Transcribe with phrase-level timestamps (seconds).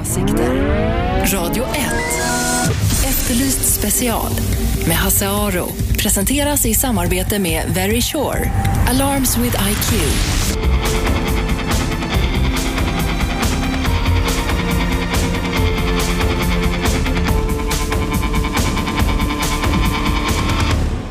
[0.00, 0.54] åsikter.
[1.32, 1.70] Radio 1.
[3.08, 4.32] Efterlyst special
[4.86, 5.66] med Hasse Aro.
[5.98, 8.50] Presenteras i samarbete med Very Sure.
[8.88, 9.92] Alarms with IQ.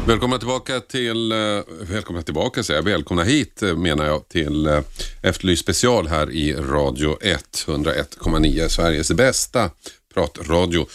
[0.10, 1.38] Välkomna tillbaka till, eh,
[1.82, 4.80] välkomna tillbaka säger jag, välkomna hit eh, menar jag till eh,
[5.22, 9.70] Efterlyst special här i Radio 1, 101,9 Sveriges bästa
[10.14, 10.88] pratradio.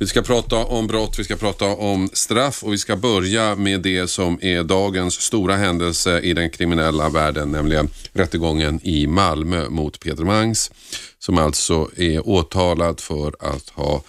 [0.00, 3.80] Vi ska prata om brott, vi ska prata om straff och vi ska börja med
[3.80, 10.00] det som är dagens stora händelse i den kriminella världen, nämligen rättegången i Malmö mot
[10.00, 10.70] Peter Mangs
[11.18, 14.02] som alltså är åtalad för att ha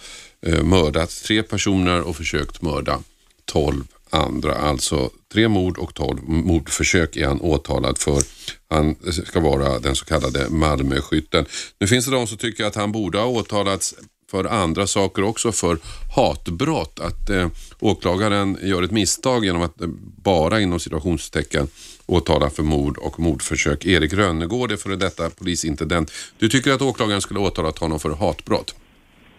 [0.62, 3.02] mördat tre personer och försökt mörda
[3.44, 4.54] 12 andra.
[4.54, 8.22] Alltså tre mord och 12 mordförsök är han åtalad för.
[8.70, 11.46] Han ska vara den så kallade Malmöskytten.
[11.78, 13.94] Nu finns det de som tycker att han borde ha åtalats
[14.30, 15.78] för andra saker också, för
[16.16, 17.00] hatbrott.
[17.00, 17.48] Att eh,
[17.80, 19.88] åklagaren gör ett misstag genom att eh,
[20.22, 21.68] bara inom situationstecken
[22.06, 23.86] åtala för mord och mordförsök.
[23.86, 26.12] Erik Rönnegård är före detta polisintendent.
[26.38, 28.74] Du tycker att åklagaren skulle åtalat honom för hatbrott?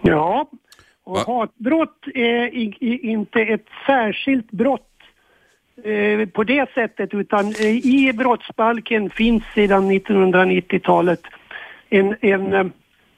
[0.02, 0.50] Ja,
[1.04, 1.24] och Va?
[1.28, 2.56] hatbrott är
[3.06, 4.88] inte ett särskilt brott
[5.84, 11.22] eh, på det sättet utan eh, i brottsbalken finns sedan 1990-talet
[11.90, 12.54] en, en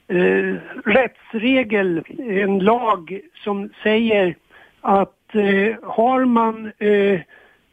[0.08, 4.36] eh, rättsregel, en lag som säger
[4.82, 7.20] att eh, har man eh,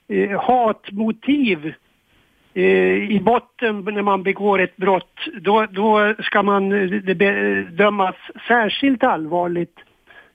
[0.08, 1.75] eh, hatmotiv
[2.55, 6.69] eh, i botten när man begår ett brott, då, då ska man
[7.16, 8.16] bedömas
[8.48, 9.77] särskilt allvarligt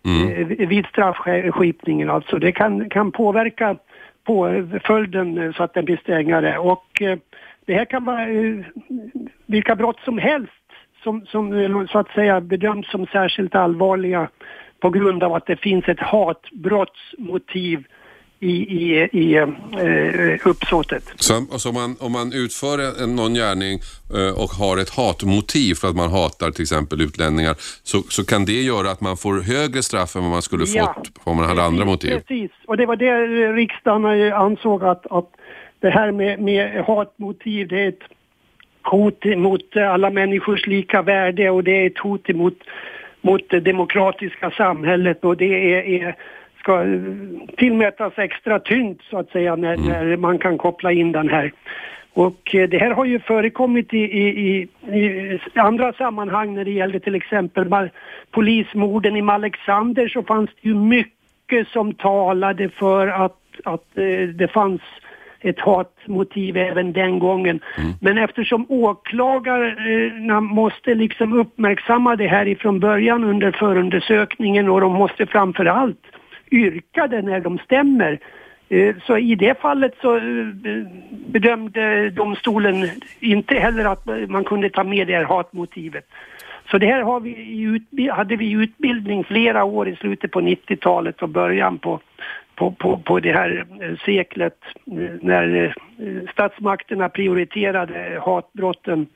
[0.05, 0.51] mm.
[0.51, 2.09] Eh, vid straffskipningen.
[2.09, 3.75] Alltså det kan, kan påverka
[4.23, 6.57] på eh, följden eh, så att den blir strängare.
[6.57, 7.01] Och
[7.65, 8.27] det här kan vara
[9.45, 10.51] vilka brott som helst
[11.03, 14.29] som, som så att säga bedöms som särskilt allvarliga
[14.79, 17.83] på grund av att det finns ett hatbrottsmotiv
[18.39, 21.03] i, i, i eh, uppsåtet.
[21.15, 23.79] Så, alltså om, man, om man utför en, någon gärning
[24.13, 28.45] eh, och har ett hatmotiv för att man hatar till exempel utlänningar så, så kan
[28.45, 30.93] det göra att man får högre straff än vad man skulle Ja.
[30.97, 32.19] fått om man hade andra motiv.
[32.19, 35.29] Precis, och det var det eh, riksdagen eh, ansåg att, att
[35.79, 38.03] det här med, med hatmotiv det är ett
[38.83, 42.57] hot mot eh, alla människors lika värde och det är ett hot mot,
[43.21, 46.15] mot det demokratiska samhället och det är, är
[46.65, 46.85] ska
[47.57, 51.53] tillmätas extra tyngd så att säga när, när man kan koppla in den här.
[52.13, 54.67] Och eh, det här har ju förekommit i, i, i,
[54.99, 57.89] i andra sammanhang när det gällde till exempel
[58.31, 64.47] polismorden i Alexander så fanns det ju mycket som talade för att, att eh, det
[64.47, 64.81] fanns
[65.39, 67.59] ett hatmotiv även den gången.
[68.01, 75.25] Men eftersom åklagarna måste liksom uppmärksamma det här ifrån början under förundersökningen och de måste
[75.25, 76.05] framför allt
[76.51, 78.19] yrkade när de stämmer.
[78.69, 80.23] Eh, så i det fallet så eh,
[81.27, 82.89] bedömde domstolen
[83.19, 86.05] inte heller att man kunde ta med det här hatmotivet.
[86.71, 90.41] Så det här har vi i hade vi i utbildning flera år i slutet på
[90.41, 91.99] 90-talet och början på,
[92.55, 94.57] på, på, på det här eh, seklet
[95.21, 95.75] när
[96.31, 99.07] statsmakterna prioriterade hatbrotten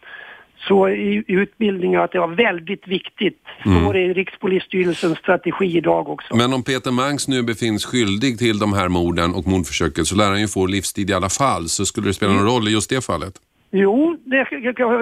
[0.68, 3.40] så i utbildningen att det var väldigt viktigt.
[3.62, 6.36] Står det i Rikspolisstyrelsens strategi idag också.
[6.36, 10.30] Men om Peter Mangs nu befinns skyldig till de här morden och mordförsöket så lär
[10.30, 11.68] han ju få livstid i alla fall.
[11.68, 13.34] Så skulle det spela någon roll i just det fallet?
[13.72, 14.47] Jo, det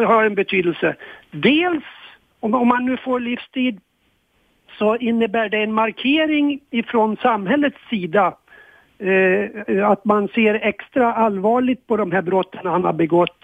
[0.05, 0.95] har en betydelse.
[1.31, 1.83] Dels,
[2.39, 3.79] om om man nu får livstid,
[4.77, 8.37] så innebär det en markering ifrån samhällets sida
[8.99, 13.39] eh, att man ser extra allvarligt på de här brotten han har begått.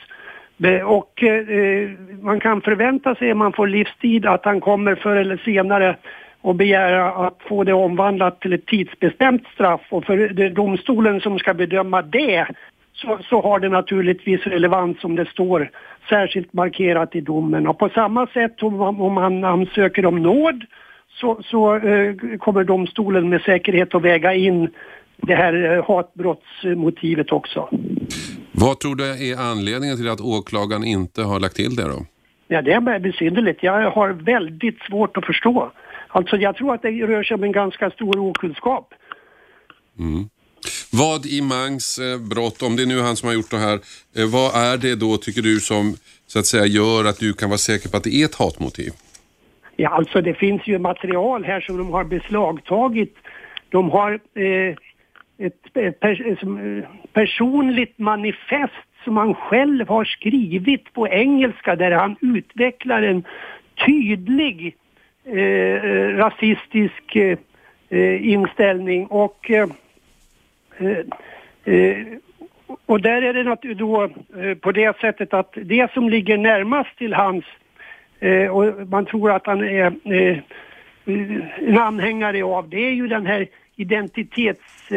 [0.64, 1.90] Eh, och eh,
[2.22, 5.96] man kan förvänta sig, om man får livstid, att han kommer förr eller senare
[6.42, 9.82] och begära att få det omvandlat till ett tidsbestämt straff.
[9.90, 12.46] Och för det domstolen som ska bedöma det
[12.94, 15.70] så, så har det naturligtvis relevans om det står
[16.10, 17.68] särskilt markerat i domen.
[17.68, 20.66] Och på samma sätt om man, om han ansöker om nåd
[21.10, 24.70] så, så eh, kommer domstolen med säkerhet att väga in
[25.18, 27.70] det här eh, hatbrottsmotivet också.
[28.56, 32.06] Vad tror du är anledningen till att åklagaren inte har lagt till det då?
[32.48, 33.64] Ja, det är besynnerligt.
[33.64, 35.72] Jag har väldigt svårt att förstå.
[36.08, 38.94] Alltså jag tror att det rör sig om en ganska stor okunskap.
[40.92, 43.80] Vad i Mangs eh, brott, om det är nu han som har gjort det här,
[44.18, 45.96] eh, vad är det då tycker du som
[46.28, 48.92] så att säga gör att du kan vara säker på att det är ett hatmotiv?
[49.76, 53.16] Ja, alltså det finns ju material här som de har beslagtagit.
[53.70, 54.76] De har eh,
[55.44, 56.22] ett pers
[57.14, 63.24] personligt manifest som han själv har skrivit på engelska där han utvecklar en
[63.86, 64.76] tydlig
[65.26, 65.82] eh,
[66.18, 67.16] rasistisk
[67.90, 69.06] eh, inställning.
[69.06, 69.70] Och eh,
[70.78, 70.98] eh,
[71.74, 72.08] eh
[72.86, 74.04] och där är det naturligtvis då
[74.42, 77.46] eh, på det sättet att det som ligger närmast till hans
[78.20, 79.94] eh, och man tror att han är
[81.58, 84.92] en anhängare av det är ju den här identitets...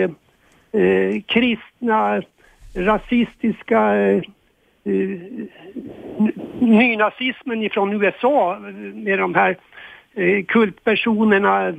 [0.76, 2.22] Eh, kristna,
[2.74, 4.22] rasistiska eh,
[4.84, 5.20] eh,
[6.60, 8.58] nynazismen ifrån USA
[8.94, 9.56] med de här
[10.14, 11.74] eh, kultpersonerna, eh,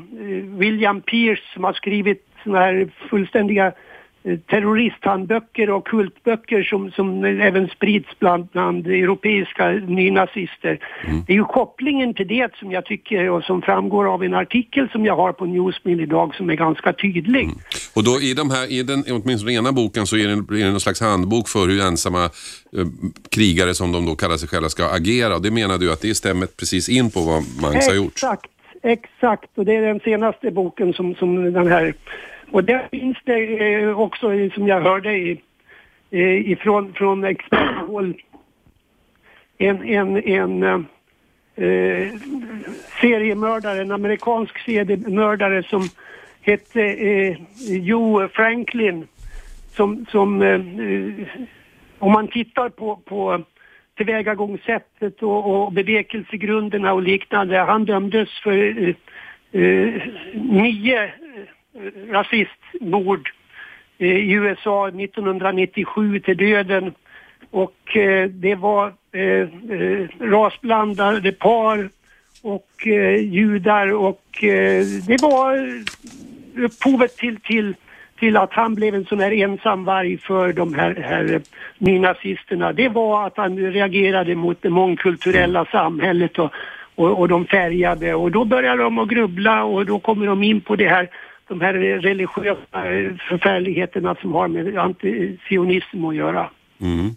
[0.57, 3.73] William Pierce som har skrivit sådana här fullständiga Eh,
[4.35, 10.79] terroristhandböcker och kultböcker som, som även sprids bland, bland europeiska nynazister.
[11.07, 11.23] Mm.
[11.27, 14.89] Det är ju kopplingen till det som jag tycker och som framgår av en artikel
[14.89, 17.43] som jag har på Newsmill idag som är ganska tydlig.
[17.43, 17.57] Mm.
[17.93, 20.71] Och då i de här, i den, åtminstone ena boken så är det, är det
[20.71, 22.29] någon slags handbok för hur ensamma eh,
[23.29, 26.15] krigare som de då kallar sig själva ska agera och det menar du att det
[26.15, 28.11] stämmer precis in på vad Mangs har gjort?
[28.13, 28.51] Exakt,
[28.83, 31.93] exakt och det är den senaste boken som, som den här
[32.51, 35.41] och där finns det eh, också, eh, som jag hörde i,
[36.11, 38.21] eh, ifrån från experthåll,
[39.57, 40.63] en, en, en
[41.55, 42.07] eh,
[43.01, 45.89] seriemördare, en amerikansk seriemördare som
[46.41, 49.07] hette eh, Joe Franklin.
[49.75, 50.61] Som, som eh,
[51.99, 53.43] om man tittar på, på
[53.97, 57.57] tillvägagångssättet och, och bevekelsegrunderna och liknande.
[57.57, 58.95] Han dömdes för
[59.51, 59.93] eh
[60.33, 61.11] nio
[62.09, 63.29] rasistmord
[63.97, 66.93] eh, i USA 1997 till döden
[67.51, 71.89] och eh, det var eh, eh rasblandade par
[72.41, 74.21] och eh, judar och
[75.07, 75.83] det var
[76.57, 77.75] upphovet till, till,
[78.19, 81.41] till att han blev en sån här ensamvarg för de här, här
[81.77, 82.73] nynazisterna.
[82.73, 86.51] Det var att han reagerade mot det mångkulturella samhället och,
[86.95, 90.61] och, och de färgade och då började de att grubbla och då kommer de in
[90.61, 91.09] på det här
[91.47, 92.83] de här religiösa
[93.29, 96.49] förfärligheterna som har med antisionism att göra.
[96.81, 97.15] Mm.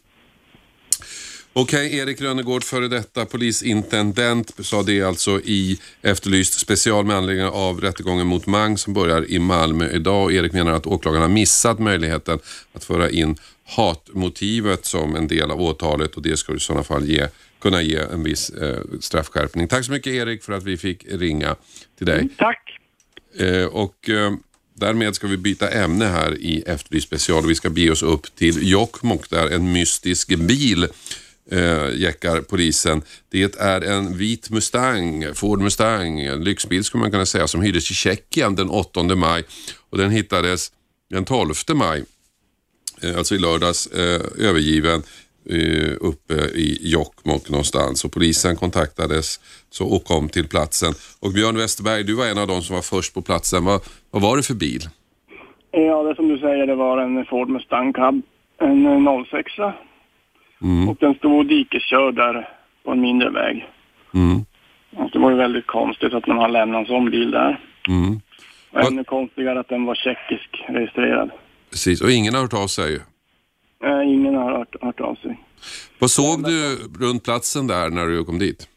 [1.52, 7.46] Okej, okay, Erik Rönnegård, före detta polisintendent, sa det alltså i Efterlyst special med anledning
[7.46, 10.32] av rättegången mot Mang som börjar i Malmö idag.
[10.32, 12.38] Erik menar att åklagarna missat möjligheten
[12.72, 13.36] att föra in
[13.76, 17.26] hatmotivet som en del av åtalet och det skulle i sådana fall ge,
[17.60, 19.68] kunna ge en viss eh, straffskärpning.
[19.68, 21.56] Tack så mycket Erik för att vi fick ringa
[21.98, 22.18] till dig.
[22.18, 22.79] Mm, tack.
[23.38, 24.32] Eh, och eh,
[24.74, 27.46] därmed ska vi byta ämne här i Efterlyst special.
[27.46, 30.88] Vi ska bege oss upp till Jokkmokk där en mystisk bil
[31.50, 33.02] eh, jäckar polisen.
[33.28, 37.90] Det är en vit Mustang, Ford Mustang, en lyxbil skulle man kunna säga, som hyrdes
[37.90, 39.44] i Tjeckien den 8 maj
[39.90, 40.72] och den hittades
[41.10, 42.04] den 12 maj,
[43.02, 45.02] eh, alltså i lördags, eh, övergiven
[46.00, 50.92] uppe i Jokkmokk någonstans och polisen kontaktades så, och kom till platsen.
[51.20, 53.64] Och Björn Westerberg, du var en av de som var först på platsen.
[53.64, 53.80] Vad,
[54.10, 54.82] vad var det för bil?
[55.70, 58.22] Ja, det som du säger, det var en Ford Mustang Cab,
[58.60, 59.52] en 06
[60.62, 60.88] mm.
[60.88, 62.48] och den stod dikeskörd där
[62.84, 63.66] på en mindre väg.
[64.14, 64.44] Mm.
[64.96, 67.60] Och det var ju väldigt konstigt att man har lämnat en sån bil där.
[67.88, 68.20] Mm.
[68.72, 71.30] Och ännu konstigare att den var tjeckisk registrad.
[71.70, 73.00] Precis, och ingen har hört av sig?
[73.82, 75.38] Nej, ingen har hört, hört av sig.
[75.98, 78.68] Vad såg du runt platsen där när du kom dit?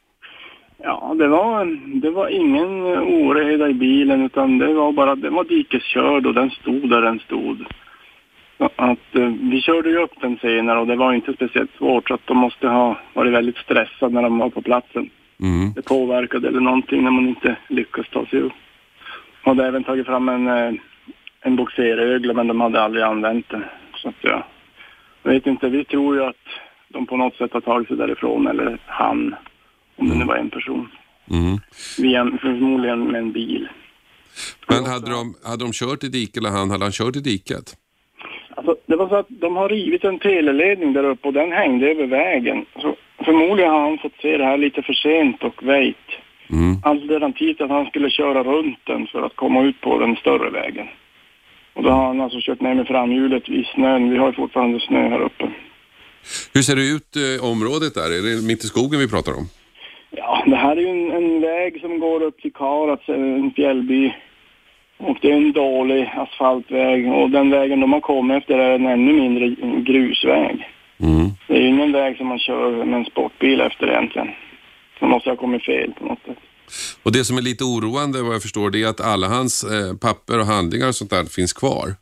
[0.78, 1.66] Ja, det var,
[2.02, 6.50] det var ingen oreda i bilen utan det var bara, den var dikeskörd och den
[6.50, 7.66] stod där den stod.
[8.76, 12.14] Att, eh, vi körde ju upp den senare och det var inte speciellt svårt så
[12.14, 15.10] att de måste ha varit väldigt stressade när de var på platsen.
[15.40, 15.74] Mm.
[15.74, 18.54] Det påverkade eller någonting när man inte lyckas ta sig upp.
[19.44, 20.74] De hade även tagit fram en, eh,
[21.42, 23.64] en boxerögle men de hade aldrig använt den.
[23.95, 24.45] Så att ja,
[25.23, 26.45] jag vet inte, vi tror ju att
[26.87, 29.35] de på något sätt har tagit sig därifrån, eller han,
[29.95, 30.89] om det nu var en person.
[31.31, 31.57] Mm.
[31.97, 33.68] Via, förmodligen med en bil.
[34.68, 37.77] Men hade de, hade de kört i diket eller han, hade han kört i diket?
[38.56, 41.92] Alltså, det var så att de har rivit en teleledning där uppe och den hängde
[41.92, 42.65] över vägen.
[42.81, 46.09] Så förmodligen har han fått se det här lite för sent och väjt.
[46.49, 46.77] Mm.
[46.83, 50.87] Alternativt att han skulle köra runt den för att komma ut på den större vägen.
[51.73, 54.09] Och då har han alltså kört ner med framhjulet i snön.
[54.09, 55.51] Vi har ju fortfarande snö här uppe.
[56.53, 58.09] Hur ser det ut eh, området där?
[58.18, 59.45] Är det mitt i skogen vi pratar om?
[60.11, 64.13] Ja, det här är ju en, en väg som går upp till Karats, en fjällby.
[64.97, 68.85] Och det är en dålig asfaltväg och den vägen de har kommit efter är en
[68.85, 69.49] ännu mindre
[69.81, 70.69] grusväg.
[70.99, 71.30] Mm.
[71.47, 74.30] Det är ju ingen väg som man kör med en sportbil efter egentligen.
[74.99, 76.37] Så måste ha kommit fel på något sätt.
[77.04, 79.95] Och det som är lite oroande vad jag förstår det är att alla hans eh,
[80.02, 81.95] papper och handlingar och sånt där finns kvar.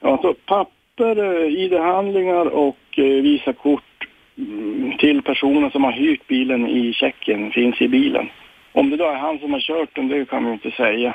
[0.00, 6.66] Ja, alltså papper, eh, ID-handlingar och eh, Visakort mm, till personen som har hyrt bilen
[6.68, 8.28] i Tjeckien finns i bilen.
[8.72, 11.14] Om det då är han som har kört den, det kan vi inte säga.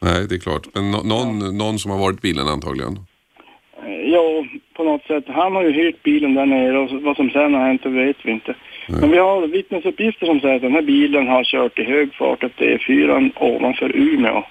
[0.00, 0.66] Nej, det är klart.
[0.74, 2.98] Men no någon, någon som har varit bilen antagligen.
[3.82, 4.44] Eh, Ja,
[4.76, 5.24] på något sätt.
[5.26, 8.16] Han har ju hyrt bilen där nere och vad som sen har hänt det vet
[8.22, 8.54] vi inte.
[8.88, 12.42] Men vi har vittnesuppgifter som säger att den här bilen har kört i hög fart
[12.44, 14.42] upp till E4 ovanför Umeå.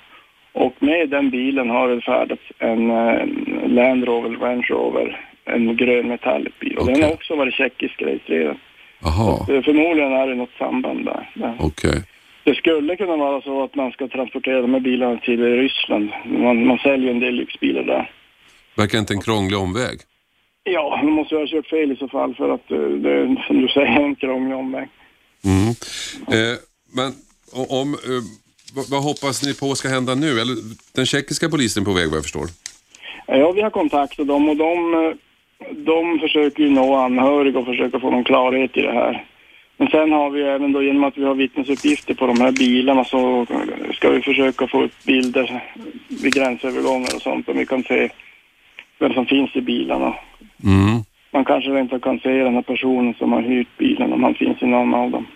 [0.54, 3.28] Och med den bilen har det färdats en eh,
[3.68, 6.78] Land Rover Range Rover, en grön metallic bil.
[6.78, 8.58] Och den har också varit tjeckisk registrerad.
[9.02, 11.56] Jaha, Så Förmodligen är det något samband där.
[11.60, 12.04] okej.
[12.44, 16.10] Det skulle kunna vara så att man ska transportera de här bilarna till Ryssland.
[16.26, 18.12] Man, man säljer en del lyxbilar där.
[18.76, 20.00] Verkar inte en krånglig omväg.
[20.68, 23.46] Ja, då måste jag ha kört fel i så fall för att eh, det är
[23.48, 24.90] som du säger en krånglig omväg.
[25.44, 25.70] Mm.
[26.28, 26.58] Eh,
[26.94, 27.12] men
[27.70, 28.22] om, eh,
[28.76, 30.40] vad, vad hoppas ni på ska hända nu?
[30.40, 30.56] Eller,
[30.96, 32.48] den tjeckiska polisen är på väg vad jag förstår.
[33.28, 35.14] Ja, vi har kontaktat dem och de, eh,
[35.72, 39.26] de försöker ju nå anhöriga och försöka få någon klarhet i det här.
[39.78, 43.06] Men sen har vi även då genom att vi har vittnesuppgifter på de här bilarna
[43.06, 43.46] så
[43.94, 45.64] ska vi försöka få upp bilder
[46.08, 48.10] vid gränsövergångar och sånt om vi kan se
[49.00, 50.16] vem som finns i bilarna.
[50.64, 51.04] Mm.
[51.34, 54.62] Man kanske inte kan se den här personen som har hyrt bilen om han finns
[54.62, 55.28] i någon av dem.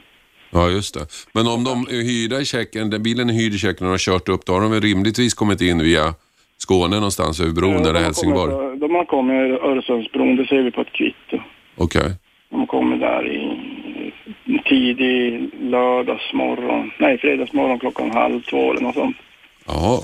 [0.52, 1.06] Ja, just det.
[1.34, 4.30] Men om de hyrda i Tjeckien, den bilen är hyrd i Tjeckien och har kört
[4.30, 6.14] upp, då har de väl rimligtvis kommit in via
[6.58, 8.52] Skåne någonstans över bron Ja, eller Helsingborg?
[8.54, 11.44] kommit- De har kommit över Öresundsbron, det ser vi på ett kvitto.
[11.76, 12.12] Okej.
[12.50, 14.12] De kommer där i
[14.70, 19.18] tidig lördagsmorgon, nej fredagsmorgon klockan halv två eller något sånt.
[19.68, 20.00] Jaha.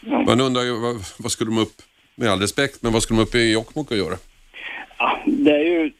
[0.00, 0.22] Ja.
[0.26, 1.72] Man undrar ju, vad, vad skulle de upp,
[2.14, 4.14] med all respekt, men vad skulle de upp i Jokkmokk och göra?
[4.98, 5.92] Ja, det är ju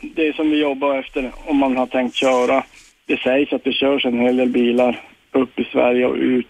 [0.00, 2.64] det som vi jobbar efter om man har tänkt köra.
[3.06, 6.46] Det sägs att det körs en hel del bilar upp i Sverige och ut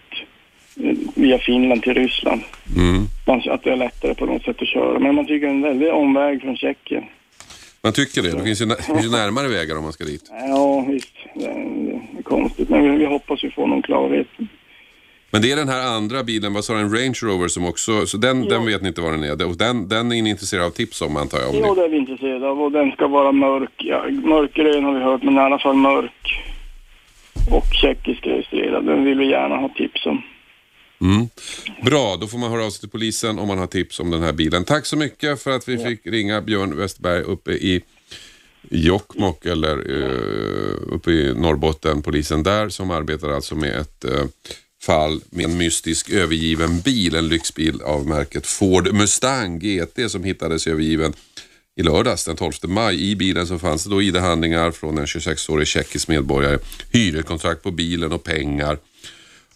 [0.83, 2.41] eh, via Finland till Ryssland.
[2.77, 3.05] Mm.
[3.51, 4.99] Att det är lättare på något sätt att köra.
[4.99, 7.03] Men man tycker det är en väldig omväg från Tjeckien.
[7.81, 8.31] Man tycker det.
[8.31, 10.31] Det finns ju, det finns ju närmare vägar om man ska dit.
[10.49, 11.13] Ja, visst.
[11.35, 12.69] Det är, det är konstigt.
[12.69, 14.27] Men vi, vi hoppas ju få någon klarhet.
[15.31, 18.05] Men det är den här andra bilen, vad sa du, en Range Rover som också,
[18.05, 19.47] så den, den vet ni inte vad den är.
[19.47, 21.49] Och den, den är ni intresserade av tips om antar jag?
[21.49, 23.73] Om ni, det är vi intresserade av och den ska vara mörk.
[23.77, 26.43] Ja, mörkgrön har vi hört, men i alla fall mörk.
[27.51, 28.85] Och tjeckisk registrerad.
[28.85, 30.21] Den vill vi gärna ha tips om.
[31.01, 31.27] mm.
[31.81, 34.21] Bra, då får man höra av sig till polisen om man har tips om den
[34.21, 34.63] här bilen.
[34.63, 37.81] Tack så mycket för att vi fick ringa Björn Westberg uppe i
[38.69, 44.23] Jokkmokk eller uh, uppe i Norrbotten, polisen där som arbetar alltså med ett eh,
[44.87, 50.67] fall med en mystisk övergiven bil, en lyxbil av märket Ford Mustang GT som hittades
[50.67, 51.13] övergiven
[51.75, 53.11] i lördags den 12 maj.
[53.11, 56.59] I bilen så fanns det då ID-handlingar från en 26-årig tjeckisk medborgare,
[56.91, 58.77] hyreskontrakt på bilen och pengar.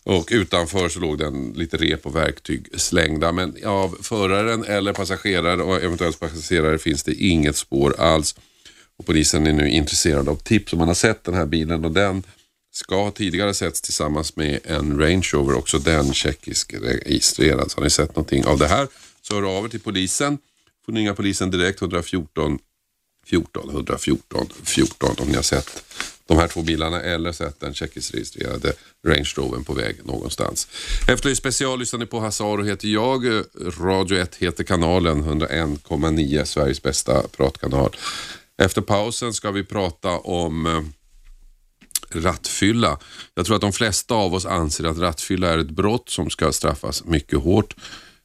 [0.04, 3.32] Och utanför så låg den lite rep och verktyg slängda.
[3.32, 8.36] Men av föraren eller passagerare och eventuellt passagerare finns det inget spår alls.
[8.98, 11.92] Och polisen är nu intresserad av tips om man har sett den här bilen och
[11.92, 12.24] den
[12.72, 17.72] ska ha tidigare setts tillsammans med en Range Rover, också den tjeckisk registrerad.
[17.72, 18.88] Så har ni sett någonting av det här
[19.22, 20.38] så hör av er till polisen.
[20.86, 22.60] Får ni ringa polisen direkt 114
[23.26, 25.84] 14 114 14 om ni har sett
[26.28, 28.74] de här två bilarna eller sett den tjeckiskt registrerade
[29.08, 30.68] Range Rovern på väg någonstans.
[31.08, 33.44] Efter special lyssnar ni på Hasaro heter jag.
[33.80, 37.96] Radio 1 heter kanalen 101,9 Sveriges bästa pratkanal.
[38.58, 40.82] Efter pausen ska vi prata om eh,
[42.16, 42.98] rattfylla.
[43.34, 46.52] Jag tror att de flesta av oss anser att rattfylla är ett brott som ska
[46.52, 47.76] straffas mycket hårt.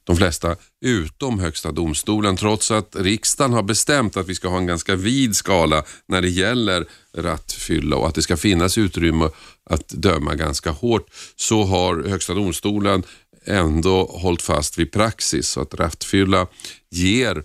[0.03, 4.65] De flesta utom Högsta domstolen trots att riksdagen har bestämt att vi ska ha en
[4.65, 6.85] ganska vid skala när det gäller
[7.17, 9.29] rattfylla och att det ska finnas utrymme
[9.69, 13.03] att döma ganska hårt så har Högsta domstolen
[13.45, 16.47] ändå hållit fast vid praxis så att rattfylla
[16.89, 17.43] ger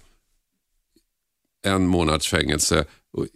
[1.67, 2.85] en månads fängelse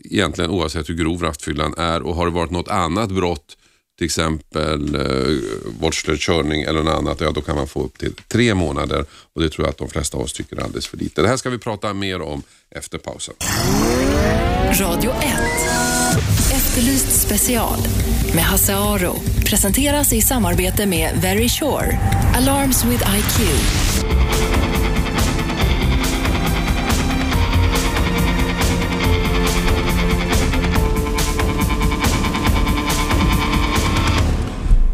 [0.04, 3.56] egentligen oavsett hur grov rattfyllan är och har det varit något annat brott
[3.98, 5.36] till exempel eh,
[5.80, 9.04] vårdslös körning eller något annat, ja då kan man få upp till tre månader
[9.34, 11.22] och det tror jag att de flesta av oss tycker är alldeles för lite.
[11.22, 13.34] Det här ska vi prata mer om efter pausen.
[14.80, 15.16] Radio 1.
[16.52, 17.78] Efterlyst special
[18.34, 19.14] med Hasse Aro.
[19.44, 21.98] Presenteras i samarbete med Very Sure.
[22.36, 24.65] Alarms with IQ.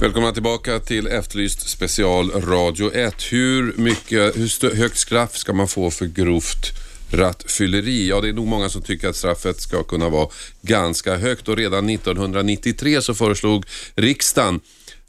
[0.02, 3.32] Välkomna tillbaka till Efterlyst special Radio 1.
[3.32, 6.70] Hur, mycket, hur högt straff ska man få för grovt
[7.10, 8.08] rattfylleri?
[8.08, 10.28] Ja, det är nog många som tycker att straffet ska kunna vara
[10.62, 14.60] ganska högt och redan 1993 så föreslog riksdagen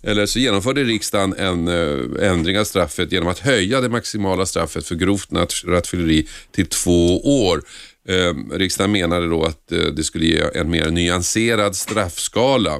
[0.03, 4.85] eller så genomförde riksdagen en eh, ändring av straffet genom att höja det maximala straffet
[4.85, 5.29] för grovt
[5.65, 7.63] rattfylleri till två år.
[8.07, 12.79] Eh, riksdagen menade då att eh, det skulle ge en mer nyanserad straffskala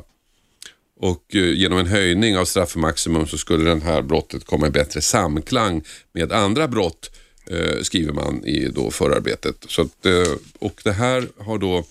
[1.03, 5.01] och eh, genom en höjning av straffmaximum så skulle det här brottet komma i bättre
[5.01, 5.83] samklang
[6.13, 7.11] med andra brott
[7.49, 9.55] eh, skriver man i då förarbetet.
[9.67, 11.83] Så att, eh, och det här har då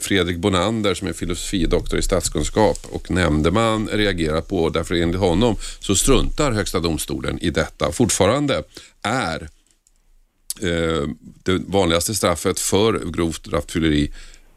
[0.00, 5.94] Fredrik Bonander som är filosofidoktor i statskunskap och nämndeman reagerat på därför enligt honom så
[5.94, 7.92] struntar Högsta domstolen i detta.
[7.92, 8.62] Fortfarande
[9.02, 9.48] är
[11.42, 14.12] det vanligaste straffet för grovt rattfylleri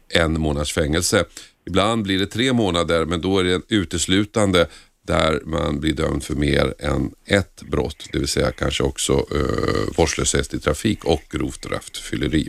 [0.08, 1.24] en månads fängelse.
[1.66, 4.66] Ibland blir det tre månader men då är det uteslutande
[5.06, 9.96] där man blir dömd för mer än ett brott, det vill säga kanske också eh,
[9.96, 12.48] vårdslöshet i trafik och grovt rattfylleri.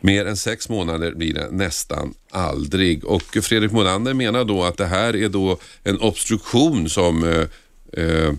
[0.00, 4.86] Mer än sex månader blir det nästan aldrig och Fredrik Molander menar då att det
[4.86, 8.32] här är då en obstruktion som eh, eh,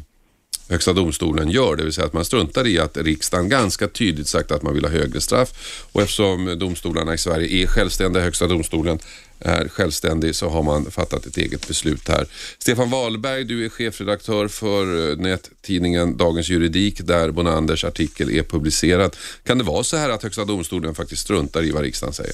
[0.70, 4.52] Högsta domstolen gör, det vill säga att man struntar i att riksdagen ganska tydligt sagt
[4.52, 5.50] att man vill ha högre straff
[5.92, 9.00] och eftersom domstolarna i Sverige är självständiga, Högsta domstolen
[9.40, 12.26] är självständig så har man fattat ett eget beslut här.
[12.60, 19.16] Stefan Wahlberg, du är chefredaktör för eh, nättidningen Dagens Juridik där Bonanders artikel är publicerad.
[19.44, 22.34] Kan det vara så här att Högsta domstolen faktiskt struntar i vad riksdagen säger?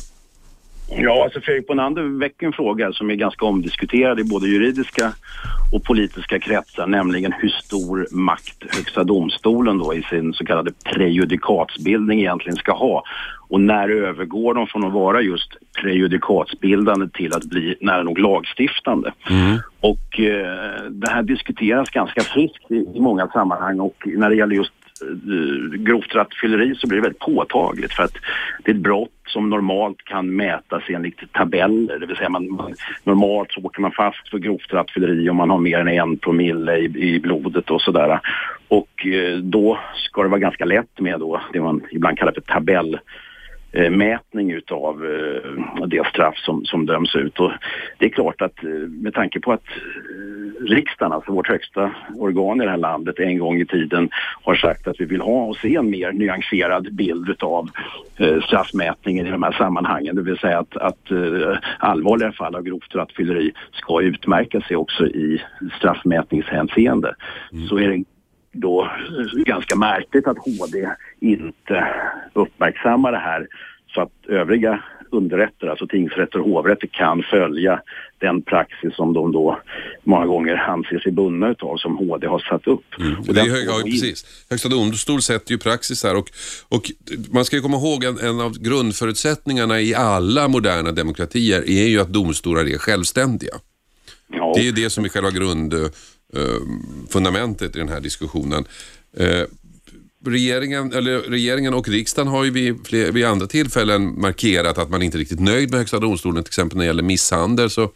[0.96, 5.14] Ja, alltså Fredrik Bonander väcker en fråga som är ganska omdiskuterad i både juridiska
[5.72, 12.20] och politiska kretsar, nämligen hur stor makt Högsta domstolen då i sin så kallade prejudikatsbildning
[12.20, 13.04] egentligen ska ha.
[13.50, 19.14] Och när övergår de från att vara just prejudikatsbildande till att bli nära nog lagstiftande.
[19.30, 19.58] Mm.
[19.80, 24.56] Och eh, det här diskuteras ganska friskt i, i många sammanhang och när det gäller
[24.56, 28.14] just Eh, grovt rattfylleri så blir det väldigt påtagligt för att
[28.64, 32.00] det är ett brott som normalt kan mätas enligt tabeller.
[32.00, 35.50] Det vill säga man, man, normalt så åker man fast för grovt rattfylleri om man
[35.50, 38.20] har mer än en promille i, i blodet och sådär.
[38.68, 42.42] Och eh, då ska det vara ganska lätt med då det man ibland kallar för
[42.42, 43.00] tabell
[43.74, 47.40] Eh, mätning utav eh, det straff som, som döms ut.
[47.40, 47.52] Och
[47.98, 49.64] det är klart att eh, med tanke på att
[50.60, 54.10] riksdagen, alltså vårt högsta organ i det här landet, en gång i tiden
[54.44, 57.70] har sagt att vi vill ha och se en mer nyanserad bild utav
[58.46, 60.16] straffmätningen i de här sammanhangen.
[60.16, 61.12] Det vill säga att, att
[61.80, 65.42] allvarliga fall av grovt rattfylleri ska utmärka sig också i
[65.78, 67.16] straffmätningshänseende.
[67.52, 67.68] Mm.
[67.68, 68.04] Så är det
[68.52, 68.92] då
[69.46, 71.88] ganska märkligt att HD inte
[72.34, 73.48] uppmärksammar det här
[73.94, 77.82] så att övriga underrätter, alltså tingsrätter och hovrätter kan följa
[78.18, 79.62] den praxis som de då
[80.04, 82.86] många gånger anser sig bundna utav som HD har satt upp.
[83.00, 83.20] Mm.
[83.20, 84.46] Och det är hög, ja, precis.
[84.50, 86.30] Högsta domstol sätter ju praxis här och,
[86.70, 86.92] och
[87.32, 92.00] man ska ju komma ihåg en, en av grundförutsättningarna i alla moderna demokratier är ju
[92.02, 93.54] att domstolar är självständiga.
[94.28, 94.54] Ja.
[94.56, 95.74] Det är det som är själva grund
[96.36, 96.62] Eh,
[97.10, 98.66] fundamentet i den här diskussionen.
[99.18, 99.44] Eh,
[100.26, 105.02] regeringen, eller regeringen och riksdagen har ju vid, fler, vid andra tillfällen markerat att man
[105.02, 106.44] inte är riktigt nöjd med Högsta domstolen.
[106.44, 107.92] Till exempel när det gäller misshandel så,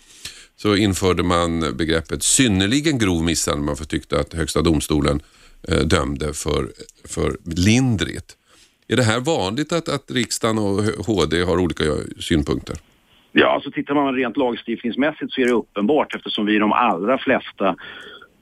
[0.56, 3.66] så införde man begreppet synnerligen grov misshandel.
[3.66, 5.22] Man tyckte att Högsta domstolen
[5.68, 6.68] eh, dömde för,
[7.08, 8.38] för lindrigt.
[8.88, 11.84] Är det här vanligt att, att riksdagen och HD har olika
[12.20, 12.76] synpunkter?
[13.32, 17.18] Ja, alltså tittar man rent lagstiftningsmässigt så är det uppenbart eftersom vi i de allra
[17.18, 17.76] flesta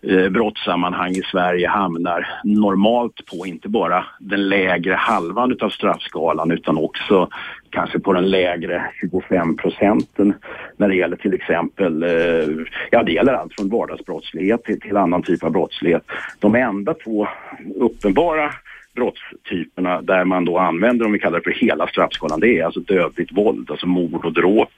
[0.03, 6.77] eh, brottssammanhang i Sverige hamnar normalt på inte bara den lägre halvan av straffskalan utan
[6.77, 7.29] också
[7.69, 10.33] kanske på den lägre 25 procenten
[10.77, 15.23] när det gäller till exempel, eh, ja det gäller allt från vardagsbrottslighet till, till annan
[15.23, 16.03] typ av brottslighet.
[16.39, 17.27] De enda två
[17.75, 18.53] uppenbara
[18.95, 22.79] brottstyperna där man då använder, om vi kallar det för hela straffskalan, det är alltså
[22.79, 24.71] dödligt våld, alltså mord och dråp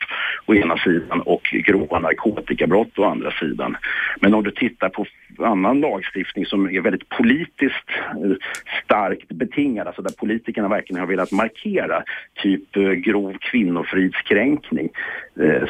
[0.45, 3.77] å ena sidan och grova narkotikabrott å andra sidan.
[4.19, 5.05] Men om du tittar på
[5.39, 8.35] annan lagstiftning som är väldigt politiskt eh,
[8.83, 12.03] starkt betingad, alltså där politikerna verkligen har velat markera,
[12.43, 14.89] typ eh, grov kvinnofridskränkning,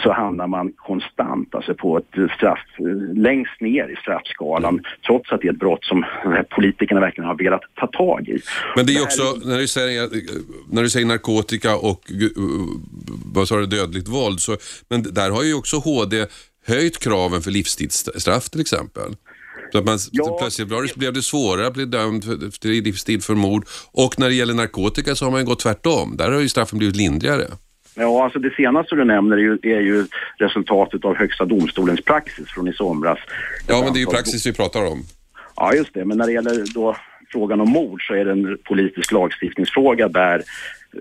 [0.03, 2.59] så hamnar man konstant alltså på ett straff
[3.15, 6.05] längst ner i straffskalan, trots att det är ett brott som
[6.55, 8.41] politikerna verkligen har velat ta tag i.
[8.75, 10.09] Men det är också, när du säger,
[10.71, 12.01] när du säger narkotika och
[13.25, 14.57] vad sa du, dödligt våld, så,
[14.89, 16.25] men där har ju också HD
[16.67, 19.15] höjt kraven för livstidsstraff till exempel.
[19.71, 23.65] Så att man, ja, plötsligt blev det svårare att bli dömd till livstid för mord.
[23.91, 26.17] Och när det gäller narkotika så har man gått tvärtom.
[26.17, 27.47] Där har ju straffen blivit lindrigare.
[27.95, 30.05] Ja, alltså det senaste du nämner är ju, är ju
[30.37, 33.19] resultatet av Högsta domstolens praxis från i somras.
[33.67, 35.03] Ja, men det är ju praxis vi pratar om.
[35.55, 36.05] Ja, just det.
[36.05, 36.95] Men när det gäller då
[37.31, 40.41] frågan om mord så är det en politisk lagstiftningsfråga där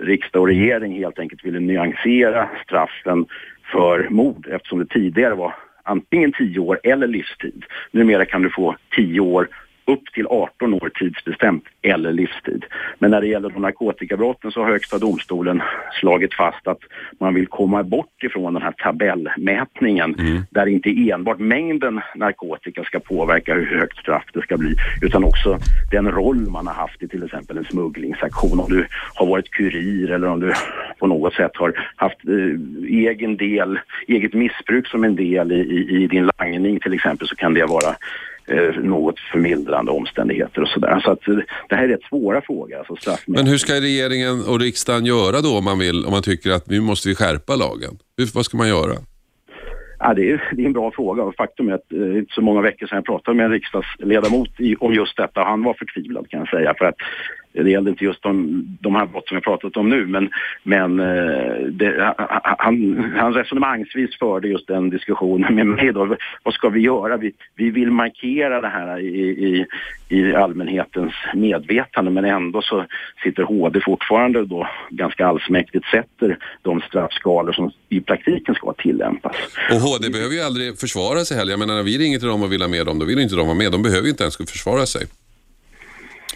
[0.01, 3.27] riksdag och regering helt enkelt ville nyansera straffen
[3.73, 7.65] för mord eftersom det tidigare var antingen tio år eller livstid.
[7.91, 9.49] Numera kan du få tio år
[9.87, 12.65] upp till 18 år tidsbestämt eller livstid.
[12.99, 15.63] Men när det gäller de narkotikabrotten så har Högsta domstolen
[16.01, 16.79] slagit fast att
[17.21, 20.43] man vill komma bort ifrån den här tabellmätningen mm.
[20.51, 25.59] där inte enbart mängden narkotika ska påverka hur högt straff det ska bli utan också
[25.91, 28.61] den roll man har haft i till exempel en smugglingsaktion.
[28.61, 30.53] Om du har varit kurir eller om du
[30.99, 36.03] på något sätt har haft eh, egen del, eget missbruk som en del i, i,
[36.03, 37.97] i din langning till exempel så kan det vara
[38.47, 41.01] eh, något förmildrande omständigheter och sådär.
[41.05, 41.37] Så att eh,
[41.69, 42.85] det här är rätt svåra frågor.
[42.89, 46.51] Alltså Men hur ska regeringen och riksdagen göra då om man vill, om man tycker
[46.51, 47.99] att nu måste vi skärpa lagen?
[48.17, 48.95] Hur, vad ska man göra?
[49.99, 52.35] Ja, det, är, det är en bra fråga och faktum är att det eh, inte
[52.35, 55.45] så många veckor sedan jag pratade med en riksdagsledamot i, om just detta.
[55.45, 56.97] Han var förtvivlad kan jag säga för att
[57.63, 60.31] det gällde inte just de, de här brott som jag pratat om nu men,
[60.63, 62.15] men eh, det,
[62.59, 66.17] han, han resonemangsvis förde just den diskussionen med mig då.
[66.43, 67.17] Vad ska vi göra?
[67.17, 69.67] Vi, vi vill markera det här i, i,
[70.09, 72.87] i allmänhetens medvetande men ändå så
[73.23, 79.37] sitter HD fortfarande då ganska allsmäktigt sätter de straffskalor som i praktiken ska tillämpas.
[79.71, 81.53] Och HD behöver ju aldrig försvara sig heller.
[81.53, 83.37] Jag menar när vi ringer till dem och vill ha med dem, då vill inte
[83.37, 83.73] de vara med.
[83.73, 85.07] De behöver ju inte ens försvara sig.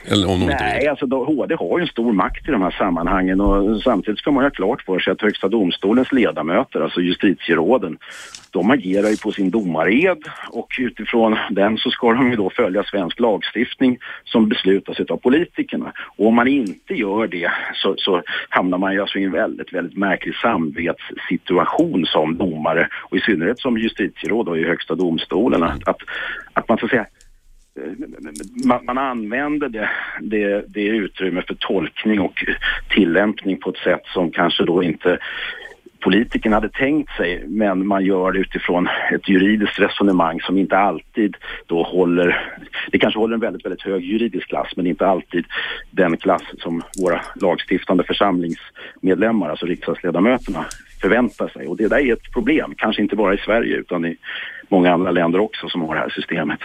[0.05, 3.41] Eller om Nej, alltså då, HD har ju en stor makt i de här sammanhangen
[3.41, 7.99] och samtidigt ska man ha klart för sig att Högsta domstolens ledamöter, alltså justitieråden,
[8.51, 10.19] de agerar ju på sin domared
[10.51, 15.93] och utifrån den så ska de ju då följa svensk lagstiftning som beslutas av politikerna.
[16.17, 19.73] Och om man inte gör det så, så hamnar man ju alltså i en väldigt,
[19.73, 25.63] väldigt märklig samvetssituation som domare och i synnerhet som justitieråd och i Högsta domstolen.
[25.63, 26.01] Att, att,
[26.53, 27.07] att man så att säga
[28.64, 32.45] man, man använder det, det, det utrymme för tolkning och
[32.91, 35.19] tillämpning på ett sätt som kanske då inte
[36.01, 41.37] politikerna hade tänkt sig men man gör det utifrån ett juridiskt resonemang som inte alltid
[41.67, 42.55] då håller,
[42.91, 45.45] det kanske håller en väldigt, väldigt hög juridisk klass men inte alltid
[45.91, 50.64] den klass som våra lagstiftande församlingsmedlemmar, alltså riksdagsledamöterna,
[51.01, 51.67] förväntar sig.
[51.67, 54.17] Och det där är ett problem, kanske inte bara i Sverige utan i
[54.71, 56.61] många andra länder också som har det här systemet.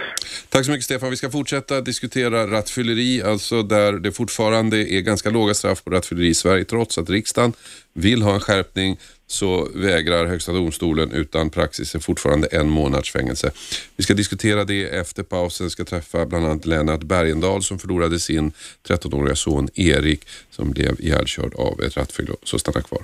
[0.50, 1.10] Tack så mycket Stefan.
[1.10, 6.28] Vi ska fortsätta diskutera rattfylleri, alltså där det fortfarande är ganska låga straff på rattfylleri
[6.28, 7.54] i Sverige trots att riksdagen
[7.94, 13.52] vill ha en skärpning så vägrar Högsta domstolen utan praxis är fortfarande en månads fängelse.
[13.96, 15.66] Vi ska diskutera det efter pausen.
[15.66, 18.52] Vi ska träffa bland annat Lennart Bergendahl som förlorade sin
[18.88, 22.36] 13-åriga son Erik som blev ihjälkörd av ett rattfyllo.
[22.44, 23.02] Så stanna kvar.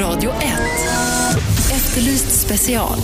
[0.00, 1.05] Radio 1.
[1.96, 2.98] Efterlyst special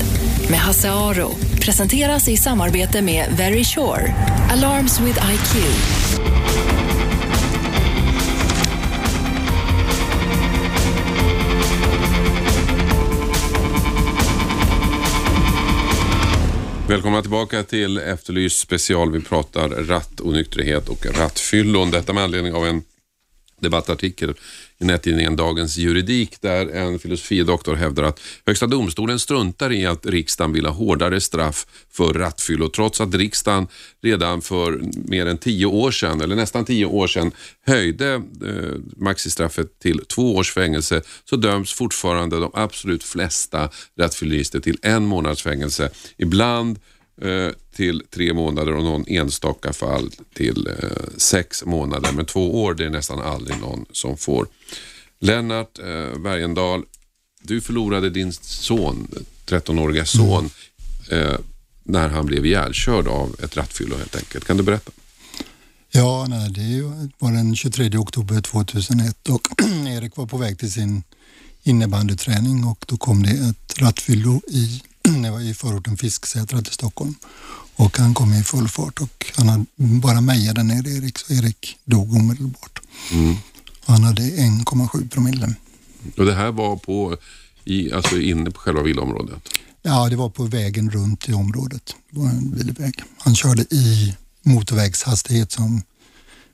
[0.50, 4.14] med Hasse Aro presenteras i samarbete med Very Sure.
[4.50, 5.57] Alarms with IQ.
[16.88, 19.12] Välkomna tillbaka till Efterlyst special.
[19.12, 21.90] Vi pratar rattonykterhet och rattfyllon.
[21.90, 22.83] Detta med anledning av en
[23.62, 24.35] debattartikel
[24.79, 30.53] i nättidningen Dagens Juridik där en filosofidoktor hävdar att Högsta domstolen struntar i att riksdagen
[30.53, 33.66] vill ha hårdare straff för rattfyllo trots att riksdagen
[34.03, 37.33] redan för mer än tio år sedan, eller nästan tio år sedan,
[37.66, 44.79] höjde eh, maxistraffet till två års fängelse så döms fortfarande de absolut flesta rattfyllerister till
[44.83, 45.90] en månads fängelse.
[46.16, 46.79] Ibland
[47.77, 50.75] till tre månader och någon enstaka fall till eh,
[51.16, 52.12] sex månader.
[52.12, 54.46] Men två år det är nästan aldrig någon som får.
[55.20, 56.85] Lennart eh, Bergendahl,
[57.42, 59.09] du förlorade din son,
[59.46, 60.51] 13-åriga son,
[61.11, 61.29] mm.
[61.29, 61.38] eh,
[61.83, 64.44] när han blev ihjälkörd av ett rattfyllo helt enkelt.
[64.44, 64.90] Kan du berätta?
[65.90, 66.83] Ja, nej, det
[67.18, 69.48] var den 23 oktober 2001 och
[69.88, 71.03] Erik var på väg till sin
[71.62, 74.83] innebandyträning och då kom det ett rattfyllo i
[75.22, 77.14] det var i förorten Fisksätra till Stockholm.
[77.74, 81.76] Och han kom i full fart och han hade bara mejade ner Erik så Erik
[81.84, 82.80] dog omedelbart.
[83.12, 83.36] Mm.
[83.84, 85.54] Han hade 1,7 promille.
[86.16, 87.16] Och det här var på,
[87.64, 89.48] i, alltså inne på själva villaområdet?
[89.82, 91.94] Ja, det var på vägen runt i området.
[92.10, 93.02] Det var en bilväg.
[93.18, 95.82] Han körde i motorvägshastighet som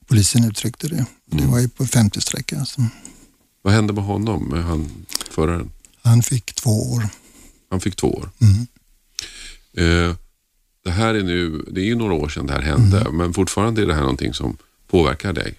[0.07, 1.07] polisen uttryckte det.
[1.27, 1.51] Det mm.
[1.51, 2.59] var ju på 50-sträcka.
[2.59, 2.83] Alltså.
[3.63, 4.91] Vad hände med honom, med han
[5.31, 5.71] föraren?
[6.03, 7.09] Han fick två år.
[7.71, 8.31] Han fick två år.
[8.41, 8.67] Mm.
[9.77, 10.17] Eh,
[10.85, 13.17] det här är nu, det är ju några år sedan det här hände, mm.
[13.17, 14.57] men fortfarande är det här någonting som
[14.91, 15.55] påverkar dig?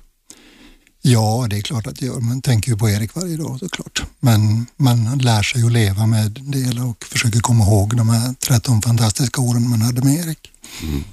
[1.02, 2.19] Ja, det är klart att det gör.
[2.19, 4.04] Man tänker ju på Erik varje dag såklart.
[4.19, 8.82] Men man lär sig att leva med det och försöker komma ihåg de här 13
[8.82, 10.52] fantastiska åren man hade med Erik.
[10.84, 11.04] Mm.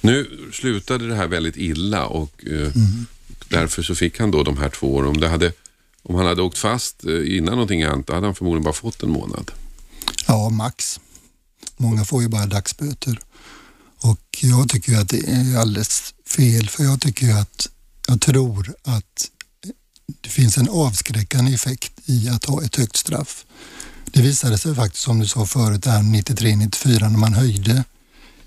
[0.00, 3.06] Nu slutade det här väldigt illa och eh, mm.
[3.48, 5.08] därför så fick han då de här två åren.
[5.08, 5.52] Om, det hade,
[6.02, 9.10] om han hade åkt fast eh, innan någonting annat, hade han förmodligen bara fått en
[9.10, 9.50] månad.
[10.30, 11.00] Ja, max.
[11.76, 13.20] Många får ju bara dagsböter.
[14.00, 17.68] Och jag tycker att det är alldeles fel för jag tycker att
[18.06, 19.30] jag tror att
[20.20, 23.46] det finns en avskräckande effekt i att ha ett högt straff.
[24.04, 27.84] Det visade sig faktiskt som du sa förut, 93-94 när man höjde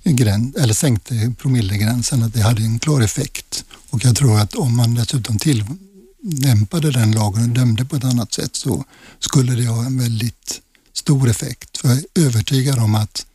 [0.03, 3.65] gräns, eller sänkte promillegränsen, att det hade en klar effekt.
[3.89, 8.33] Och jag tror att om man dessutom tillämpade den lagen och dömde på ett annat
[8.33, 8.85] sätt så
[9.19, 10.61] skulle det ha en väldigt
[11.01, 11.77] stor effekt.
[11.77, 13.25] För jag är övertygad om att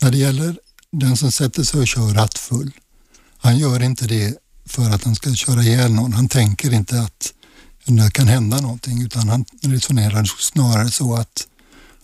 [0.00, 0.56] när det gäller
[0.90, 2.70] den som sätter sig och kör rattfull,
[3.38, 6.12] han gör inte det för att han ska köra ihjäl någon.
[6.12, 7.32] Han tänker inte att
[7.84, 11.46] det kan hända någonting utan han resonerar snarare så att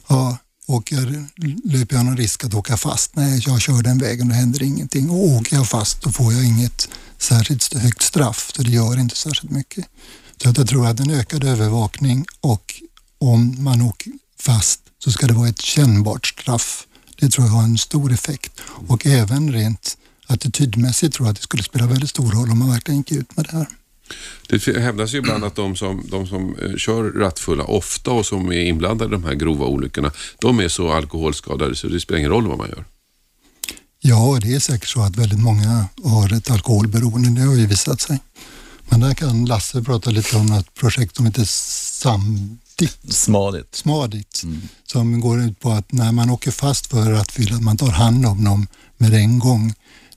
[0.08, 1.26] ja, åker,
[1.64, 3.16] löper jag någon risk att åka fast?
[3.16, 5.10] Nej, jag kör den vägen och det händer ingenting.
[5.10, 9.16] Och åker jag fast då får jag inget särskilt högt straff, så det gör inte
[9.16, 9.84] särskilt mycket.
[10.42, 12.74] Så att jag tror att en ökad övervakning och
[13.18, 16.86] om man åker fast så ska det vara ett kännbart straff.
[17.16, 21.42] Det tror jag har en stor effekt och även rent attitydmässigt tror jag att det
[21.42, 23.66] skulle spela väldigt stor roll om man verkligen gick ut med det här.
[24.48, 28.52] Det hävdas ju ibland att de som, de som eh, kör rattfulla ofta och som
[28.52, 32.30] är inblandade i de här grova olyckorna, de är så alkoholskadade så det spelar ingen
[32.30, 32.84] roll vad man gör.
[34.00, 37.40] Ja, det är säkert så att väldigt många har ett alkoholberoende.
[37.40, 38.18] Det har ju visat sig.
[38.88, 42.67] Men där kan Lasse prata lite om ett projekt som heter Samdigt.
[43.08, 43.74] Smadigt.
[43.74, 44.42] Smadigt.
[44.44, 44.62] Mm.
[44.84, 48.44] Som går ut på att när man åker fast för rattfylla, man tar hand om
[48.44, 49.74] dem med en gång.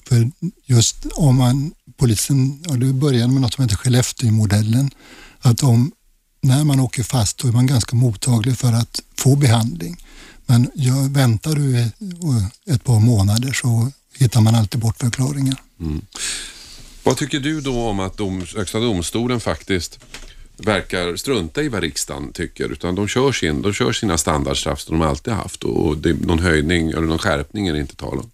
[0.08, 0.32] För
[0.66, 4.92] just om man, polisen, och det började med något som heter Skellefteå-modellen,
[5.40, 5.92] att om,
[6.42, 9.98] när man åker fast då är man ganska mottaglig för att få behandling.
[10.46, 11.80] Men ja, väntar du
[12.74, 15.62] ett par månader så hittar man alltid bortförklaringar.
[15.80, 16.02] Mm.
[17.04, 20.00] Vad tycker du då om att dom, Högsta domstolen faktiskt
[20.66, 25.00] verkar strunta i vad riksdagen tycker utan de kör, sin, de kör sina standardstraff som
[25.00, 28.32] de alltid haft och det, någon höjning eller någon skärpning är det inte tal om?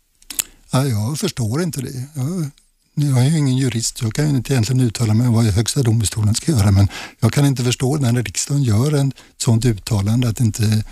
[0.72, 2.04] Ja, jag förstår inte det.
[2.14, 2.50] Jag,
[2.94, 5.84] jag är ju ingen jurist, jag kan ju inte egentligen uttala mig om vad Högsta
[5.84, 6.88] domstolen ska göra men
[7.20, 10.84] jag kan inte förstå när riksdagen gör ett sådant uttalande att inte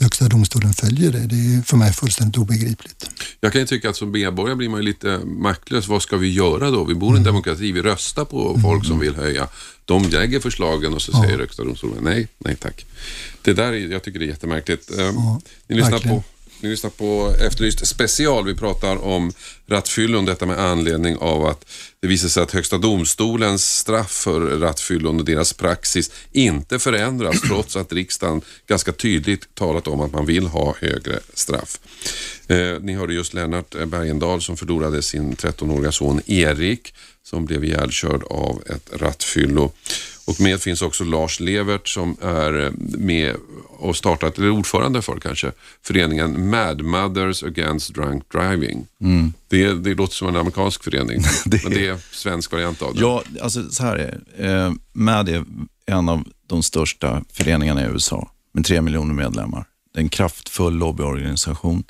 [0.00, 1.26] Högsta domstolen följer det.
[1.26, 3.10] Det är för mig fullständigt obegripligt.
[3.40, 5.88] Jag kan ju tycka att som medborgare blir man ju lite maktlös.
[5.88, 6.84] Vad ska vi göra då?
[6.84, 7.24] Vi bor i en mm.
[7.24, 8.62] demokrati, vi röstar på mm.
[8.62, 9.48] folk som vill höja.
[9.84, 11.38] De lägger förslagen och så säger ja.
[11.38, 12.86] Högsta domstolen nej, nej tack.
[13.42, 14.90] Det där, jag tycker det är jättemärkligt.
[14.96, 16.24] Ja, Ni lyssnar på
[16.64, 18.44] ni lyssnar på Efterlyst special.
[18.44, 19.32] Vi pratar om
[19.66, 21.66] rattfyllon, detta med anledning av att
[22.00, 27.76] det visar sig att Högsta domstolens straff för rattfyllon och deras praxis inte förändras trots
[27.76, 31.80] att riksdagen ganska tydligt talat om att man vill ha högre straff.
[32.48, 38.22] Eh, ni hörde just Lennart Bergendahl som förlorade sin 13-åriga son Erik som blev ihjälkörd
[38.22, 39.72] av ett rattfyllo.
[40.26, 43.36] Och med finns också Lars Levert som är med
[43.78, 48.86] och startat, eller ordförande för kanske, föreningen Mad Mothers Against Drunk Driving.
[49.00, 49.32] Mm.
[49.48, 53.00] Det, det låter som en amerikansk förening, det, men det är svensk variant av det.
[53.00, 55.44] Ja, alltså så här är eh, Mad är
[55.86, 59.64] en av de största föreningarna i USA med tre miljoner medlemmar.
[59.94, 61.84] Det är en kraftfull lobbyorganisation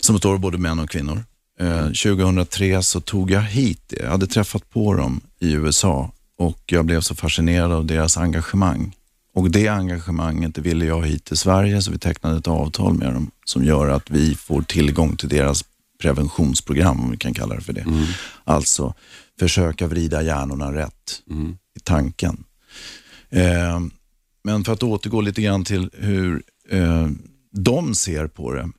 [0.00, 1.24] som består av både män och kvinnor.
[1.60, 4.02] Eh, 2003 så tog jag hit det.
[4.02, 8.96] Jag hade träffat på dem i USA och jag blev så fascinerad av deras engagemang.
[9.34, 13.30] Och det engagemanget ville jag hit till Sverige så vi tecknade ett avtal med dem
[13.44, 15.64] som gör att vi får tillgång till deras
[15.98, 17.80] preventionsprogram, om vi kan kalla det för det.
[17.80, 18.04] Mm.
[18.44, 18.94] Alltså
[19.38, 21.56] försöka vrida hjärnorna rätt mm.
[21.76, 22.44] i tanken.
[23.30, 23.80] Eh,
[24.44, 27.08] men för att återgå lite grann till hur eh,
[27.52, 28.70] de ser på det.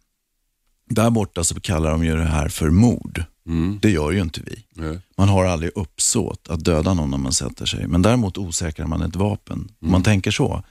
[0.90, 3.24] Där borta så kallar de ju det här för mord.
[3.48, 3.80] Mm.
[3.82, 4.64] Det gör ju inte vi.
[4.74, 5.00] Nej.
[5.18, 7.88] Man har aldrig uppsåt att döda någon när man sätter sig.
[7.88, 9.58] Men däremot osäkrar man ett vapen.
[9.58, 9.70] Mm.
[9.82, 10.64] Om man tänker så,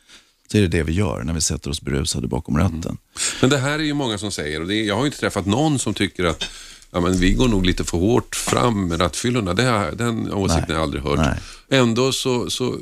[0.50, 2.84] så är det det vi gör när vi sätter oss berusade bakom ratten.
[2.84, 2.98] Mm.
[3.40, 5.78] Men det här är ju många som säger, och är, jag har inte träffat någon
[5.78, 6.44] som tycker att
[6.90, 9.54] ja, men vi går nog lite för hårt fram med rattfyllorna.
[9.54, 11.18] Det, den åsikten har jag aldrig hört.
[11.18, 11.38] Nej.
[11.80, 12.76] Ändå så, så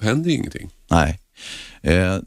[0.00, 0.70] händer ingenting.
[0.90, 1.20] Nej.
[1.82, 2.18] Eh,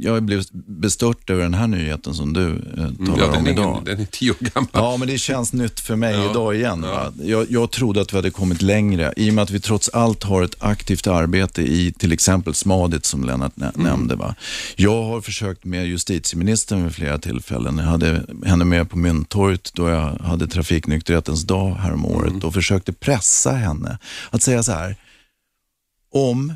[0.00, 3.72] jag blev bestört över den här nyheten som du eh, talar ja, om idag.
[3.72, 4.70] Ingen, den är tio år gammal.
[4.72, 6.84] Ja, men det känns nytt för mig ja, idag igen.
[6.86, 7.12] Ja.
[7.22, 10.22] Jag, jag trodde att vi hade kommit längre i och med att vi trots allt
[10.22, 13.72] har ett aktivt arbete i till exempel Smadit som Lennart mm.
[13.76, 14.16] nämnde.
[14.16, 14.34] Va?
[14.76, 17.78] Jag har försökt med justitieministern vid flera tillfällen.
[17.78, 22.44] Jag hade henne med på Mynttorget då jag hade trafiknykterhetens dag häromåret mm.
[22.44, 23.98] och försökte pressa henne
[24.30, 24.96] att säga så här.
[26.12, 26.54] Om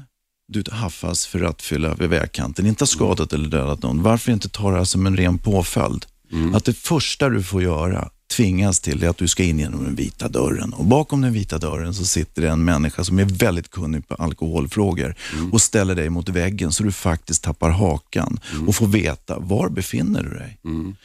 [0.51, 4.71] du haffas för rattfylla vid vägkanten, inte har skadat eller dödat någon, varför inte ta
[4.71, 6.07] det här som en ren påföljd?
[6.33, 6.55] Mm.
[6.55, 9.95] Att det första du får göra, tvingas till, är att du ska in genom den
[9.95, 10.73] vita dörren.
[10.73, 14.15] Och bakom den vita dörren så sitter det en människa som är väldigt kunnig på
[14.15, 15.53] alkoholfrågor mm.
[15.53, 18.69] och ställer dig mot väggen så du faktiskt tappar hakan mm.
[18.69, 20.59] och får veta, var befinner du dig?
[20.65, 20.97] Mm.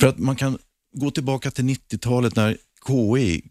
[0.00, 0.58] För att man kan
[0.96, 3.42] gå tillbaka till 90-talet när KI,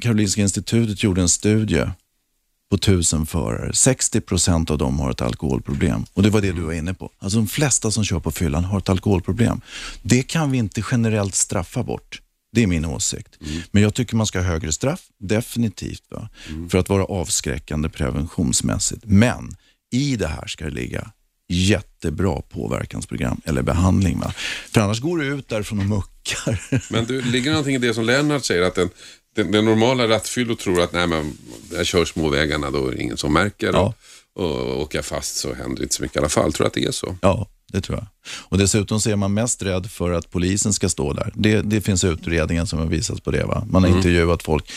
[0.00, 1.86] Karolinska institutet, gjorde en studie
[2.70, 3.72] på tusen förare.
[3.72, 6.04] 60 procent av dem har ett alkoholproblem.
[6.14, 7.10] Och det var det du var inne på.
[7.18, 9.60] Alltså de flesta som kör på fyllan har ett alkoholproblem.
[10.02, 12.22] Det kan vi inte generellt straffa bort.
[12.52, 13.38] Det är min åsikt.
[13.40, 13.62] Mm.
[13.70, 16.02] Men jag tycker man ska ha högre straff, definitivt.
[16.10, 16.28] Va?
[16.48, 16.68] Mm.
[16.68, 19.02] För att vara avskräckande preventionsmässigt.
[19.04, 19.56] Men
[19.92, 21.10] i det här ska det ligga
[21.48, 24.18] jättebra påverkansprogram eller behandling.
[24.18, 24.32] Va?
[24.70, 26.60] För annars går du ut därifrån och muckar.
[26.92, 28.90] Men du, ligger någonting i det som Lennart säger, att en,
[29.36, 31.38] den, den normala rattfyllo tror att nej, men
[31.72, 33.72] jag kör småvägarna, då är det ingen som märker.
[33.72, 33.80] Ja.
[33.80, 33.94] Och,
[34.44, 36.52] och åker jag fast så händer det inte så mycket i alla fall.
[36.52, 37.16] Tror du att det är så?
[37.22, 38.06] Ja, det tror jag.
[38.38, 41.32] Och Dessutom så är man mest rädd för att polisen ska stå där.
[41.34, 43.44] Det, det finns utredningar som har visat på det.
[43.44, 43.66] Va?
[43.70, 43.98] Man har mm.
[43.98, 44.70] intervjuat folk.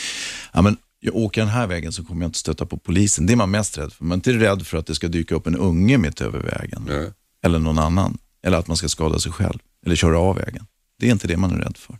[0.53, 3.25] Ja, men jag åker den här vägen så kommer jag inte stöta på polisen.
[3.25, 4.05] Det är man mest rädd för.
[4.05, 6.85] Man är inte rädd för att det ska dyka upp en unge mitt över vägen.
[6.87, 7.11] Nej.
[7.43, 8.17] Eller någon annan.
[8.43, 9.59] Eller att man ska skada sig själv.
[9.85, 10.65] Eller köra av vägen.
[10.99, 11.97] Det är inte det man är rädd för.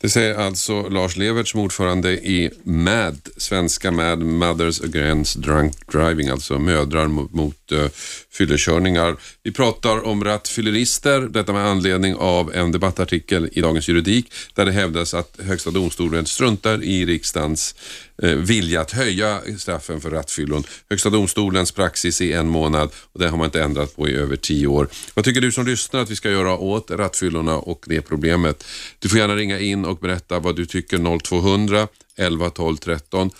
[0.00, 6.28] Det säger alltså Lars Levert som ordförande i MAD, svenska MAD, Mothers Against Drunk Driving,
[6.28, 7.88] alltså mödrar mot, mot uh,
[8.32, 9.16] fyllekörningar.
[9.42, 14.72] Vi pratar om rattfyllerister, detta med anledning av en debattartikel i Dagens Juridik där det
[14.72, 17.74] hävdas att Högsta domstolen struntar i riksdagens
[18.22, 20.64] eh, vilja att höja straffen för rattfyllon.
[20.90, 24.36] Högsta domstolens praxis är en månad och det har man inte ändrat på i över
[24.36, 24.88] tio år.
[25.14, 28.64] Vad tycker du som lyssnar att vi ska göra åt rattfyllorna och det problemet?
[28.98, 33.30] Du får gärna ringa in och berätta vad du tycker 0200 11 12 13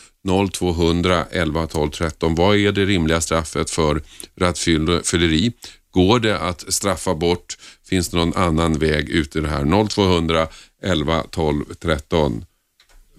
[0.52, 2.34] 0200 11 12 13.
[2.34, 4.02] Vad är det rimliga straffet för
[4.36, 5.52] rattfylleri?
[5.90, 7.56] Går det att straffa bort?
[7.88, 9.88] Finns det någon annan väg ut i det här?
[9.88, 10.48] 0200
[10.82, 12.44] 11 12 13.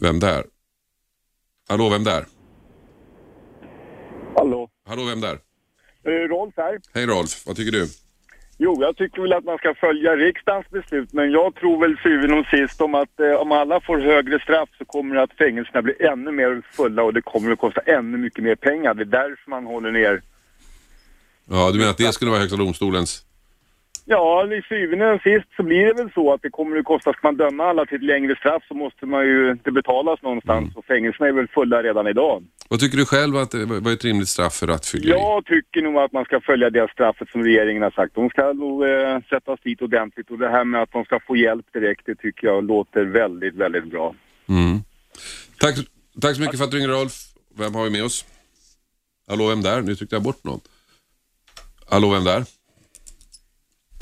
[0.01, 0.43] Vem där?
[1.69, 2.25] Hallå, vem där?
[4.35, 4.69] Hallå.
[4.87, 5.39] Hallå, vem där?
[6.27, 6.79] Rolf här.
[6.93, 7.87] Hej Rolf, vad tycker du?
[8.57, 12.39] Jo, jag tycker väl att man ska följa riksdagens beslut, men jag tror väl syvende
[12.39, 15.81] och sist om att eh, om alla får högre straff så kommer det att fängelserna
[15.81, 18.93] bli ännu mer fulla och det kommer att kosta ännu mycket mer pengar.
[18.93, 20.21] Det är därför man håller ner.
[21.49, 23.25] Ja, du menar att det skulle vara Högsta domstolens
[24.11, 27.13] Ja, i syvende och sist så blir det väl så att det kommer att kosta,
[27.13, 30.63] ska man döma alla till ett längre straff så måste man ju inte betalas någonstans
[30.63, 30.77] mm.
[30.77, 32.43] och fängelserna är väl fulla redan idag.
[32.69, 35.09] Vad tycker du själv att det var ett rimligt straff för rattfylleri?
[35.09, 38.15] Jag tycker nog att man ska följa det straffet som regeringen har sagt.
[38.15, 41.35] De ska nog eh, sättas dit ordentligt och det här med att de ska få
[41.35, 44.15] hjälp direkt, det tycker jag låter väldigt, väldigt bra.
[44.49, 44.79] Mm.
[45.59, 45.75] Tack,
[46.21, 47.13] tack så mycket för att du ringer Rolf.
[47.57, 48.25] Vem har vi med oss?
[49.27, 49.81] Hallå, vem där?
[49.81, 50.59] Nu tryckte jag bort någon.
[51.89, 52.58] Hallå, vem där?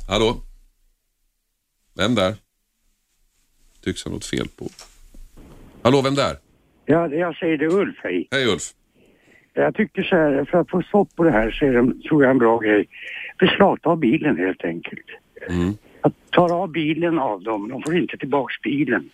[0.08, 0.36] Hallå?
[1.98, 2.36] Vem där?
[3.84, 4.65] Tycks ha något fel på.
[5.84, 6.36] Hallå, vem där?
[6.86, 8.28] Ja, jag säger det Ulf, hej.
[8.32, 8.63] Hej Ulf.
[9.54, 12.24] Jag tycker så här, för att få stopp på det här så är det, tror
[12.24, 12.88] jag, en bra grej.
[13.39, 15.06] Beslagta bilen helt enkelt.
[15.50, 15.74] Mm.
[16.02, 19.10] Att ta av bilen av dem, de får inte tillbaks bilen.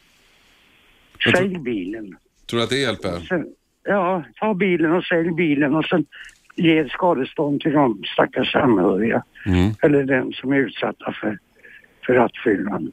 [1.32, 2.18] Sälj bilen.
[2.46, 3.20] Tror du att det hjälper?
[3.20, 3.48] Sen,
[3.84, 6.06] ja, ta bilen och sälj bilen och sen
[6.56, 9.24] ge skadestånd till de stackars anhöriga.
[9.46, 9.72] Mm.
[9.82, 11.40] Eller den som är utsatta för,
[12.06, 12.92] för rattfyllan.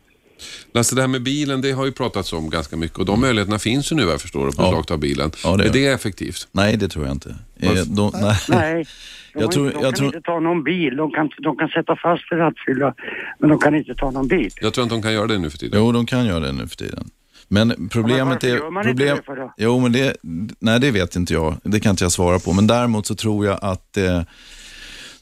[0.72, 3.58] Lasse, det här med bilen, det har ju pratats om ganska mycket och de möjligheterna
[3.58, 4.98] finns ju nu, jag förstår, att beslagta ja.
[4.98, 5.30] bilen.
[5.44, 6.48] Ja, det är, det effektivt?
[6.52, 7.34] Nej, det tror jag inte.
[7.60, 8.36] Eh, de, nej.
[8.48, 8.84] nej.
[9.34, 10.06] De, jag tror, de kan tror...
[10.06, 10.96] inte ta någon bil.
[10.96, 12.94] De kan, de kan sätta fast för rattfylla,
[13.38, 14.50] men de kan inte ta någon bil.
[14.60, 15.80] Jag tror inte de kan göra det nu för tiden.
[15.80, 17.10] Jo, de kan göra det nu för tiden.
[17.52, 18.70] Men problemet men är...
[18.70, 19.54] man problem, inte det för då?
[19.56, 20.16] Jo, men det,
[20.58, 21.56] nej, det vet inte jag.
[21.64, 22.52] Det kan inte jag svara på.
[22.52, 24.22] Men däremot så tror jag att eh,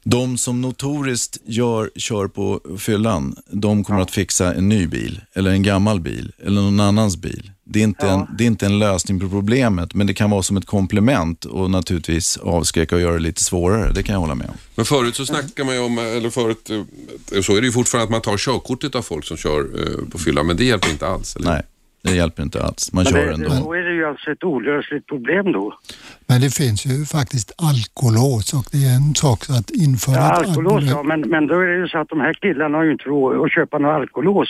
[0.04, 4.04] de som notoriskt gör, kör på fyllan, de kommer ja.
[4.04, 7.50] att fixa en ny bil, eller en gammal bil, eller någon annans bil.
[7.64, 8.12] Det är, inte ja.
[8.12, 11.44] en, det är inte en lösning på problemet, men det kan vara som ett komplement
[11.44, 13.92] och naturligtvis avskräcka och göra det lite svårare.
[13.92, 14.56] Det kan jag hålla med om.
[14.74, 18.04] Men förut så snackar man ju om, eller förut, eh, så är det ju fortfarande
[18.04, 21.06] att man tar körkortet av folk som kör eh, på fyllan, men det hjälper inte
[21.06, 21.36] alls.
[21.36, 21.50] Eller?
[21.50, 21.62] Nej.
[22.02, 22.92] Det hjälper inte alls.
[22.92, 23.48] Man men kör det, ändå.
[23.64, 25.78] Då är det ju alltså ett olösligt problem då.
[26.26, 30.84] Men det finns ju faktiskt alkolås och det är en sak att införa ja, alkolås.
[30.84, 33.04] Ja, men, men då är det ju så att de här killarna har ju inte
[33.04, 34.48] råd att köpa något alkolås.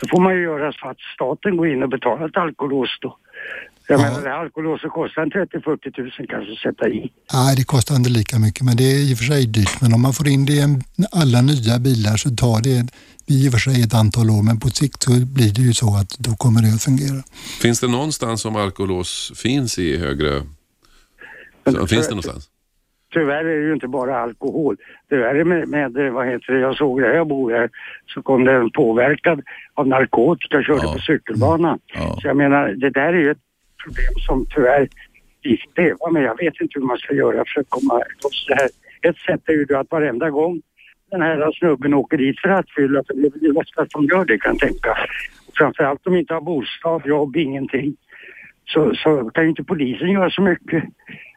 [0.00, 3.16] Då får man ju göra så att staten går in och betalar ett alkolås då.
[3.88, 4.04] Jag ja.
[4.04, 7.12] menar, det här alkolåset kostar en 30-40 tusen kanske att sätta i.
[7.34, 9.80] Nej, det kostar inte lika mycket, men det är i och för sig dyrt.
[9.82, 10.64] Men om man får in det i
[11.12, 12.78] alla nya bilar så tar det
[13.26, 15.96] i och för sig ett antal år, men på sikt så blir det ju så
[16.00, 17.22] att då kommer det att fungera.
[17.62, 20.32] Finns det någonstans som alkolås finns i högre...
[21.66, 22.50] Så, finns det någonstans?
[23.12, 24.76] Tyvärr är det ju inte bara alkohol.
[25.08, 27.70] Tyvärr med, med vad heter det, jag såg där jag bor här,
[28.06, 29.42] så kom det en påverkad
[29.74, 30.92] av narkotika och körde ja.
[30.92, 31.78] på cykelbanan.
[31.94, 32.18] Ja.
[32.20, 33.38] Så jag menar, det där är ju ett
[33.84, 34.88] problem som tyvärr
[35.42, 36.22] vi får leva med.
[36.22, 38.68] Jag vet inte hur man ska göra för att komma loss det här.
[39.02, 40.62] Ett sätt är ju att varenda gång
[41.10, 43.02] den här snubben åker dit för att fylla.
[43.06, 44.96] För det är väl att de gör det kan jag tänka.
[45.58, 47.96] Framförallt om de inte har bostad, jobb, ingenting.
[48.66, 50.84] Så, så kan ju inte polisen göra så mycket.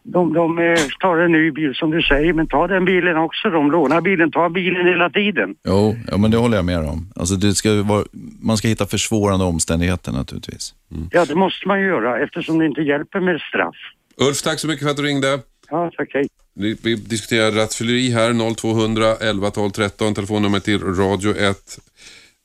[0.03, 3.49] De, de eh, tar en ny bil som du säger, men ta den bilen också.
[3.49, 5.55] De lånar bilen, ta bilen hela tiden.
[5.67, 7.11] Jo, ja, men det håller jag med om.
[7.15, 8.05] Alltså, det ska vara,
[8.41, 10.73] man ska hitta försvårande omständigheter naturligtvis.
[10.91, 11.09] Mm.
[11.11, 13.75] Ja, det måste man göra eftersom det inte hjälper med straff.
[14.17, 15.39] Ulf, tack så mycket för att du ringde.
[15.69, 16.09] Ja, tack.
[16.13, 16.27] Hej.
[16.53, 21.57] Vi, vi diskuterar rattfylleri här, 0200 11 12 13, telefonnummer till Radio 1.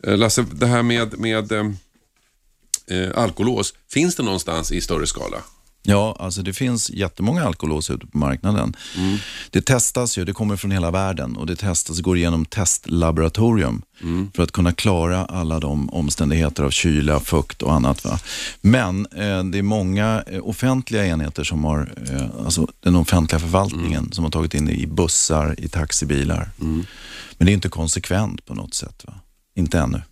[0.06, 1.52] Eh, Lasse, det här med, med
[2.90, 5.36] eh, alkolås, finns det någonstans i större skala?
[5.84, 8.76] Ja, alltså det finns jättemånga alkolås ute på marknaden.
[8.96, 9.18] Mm.
[9.50, 14.30] Det testas ju, det kommer från hela världen och det testas, går igenom testlaboratorium Mm.
[14.34, 18.04] för att kunna klara alla de omständigheter av kyla, fukt och annat.
[18.04, 18.18] Va?
[18.60, 23.98] Men eh, det är många eh, offentliga enheter som har, eh, alltså den offentliga förvaltningen
[24.02, 24.12] Mm.
[24.12, 26.50] som har tagit in det i bussar, i taxibilar.
[26.58, 26.86] Men
[27.46, 29.04] det är inte konsekvent på något sätt.
[29.06, 29.14] Va?
[29.56, 30.02] Inte ännu.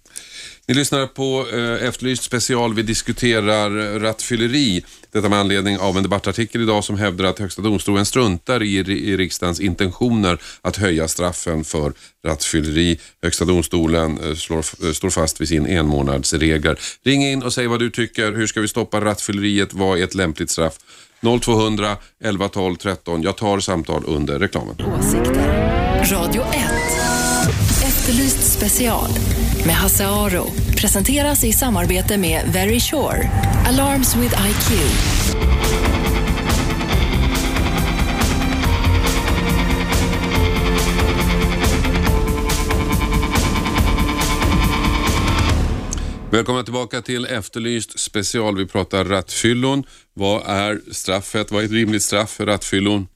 [0.70, 2.74] Ni lyssnar på eh, Efterlyst special.
[2.74, 4.84] Vi diskuterar rattfylleri.
[5.12, 9.16] Detta med anledning av en debattartikel idag som hävdar att Högsta domstolen struntar i, i
[9.16, 11.92] riksdagens intentioner att höja straffen för
[12.26, 12.98] rattfylleri.
[13.22, 16.76] Högsta domstolen eh, slår, eh, står fast vid sin enmånadsregel.
[17.04, 18.32] Ring in och säg vad du tycker.
[18.32, 19.74] Hur ska vi stoppa rattfylleriet?
[19.74, 20.74] Vad är ett lämpligt straff?
[21.40, 23.22] 0200 11 12 13.
[23.22, 24.76] Jag tar samtal under reklamen.
[24.98, 26.12] Åsikter.
[26.12, 27.29] Radio 1.
[28.10, 29.10] Efterlyst special
[29.66, 30.46] med Hasse Aro.
[30.76, 33.30] Presenteras i samarbete med Very Sure.
[33.66, 34.70] Alarms with IQ.
[46.30, 48.56] Välkomna tillbaka till Efterlyst special.
[48.56, 49.84] Vi pratar rattfyllon.
[50.14, 51.50] Vad är straffet?
[51.50, 53.06] Vad är ett rimligt straff för rattfyllon?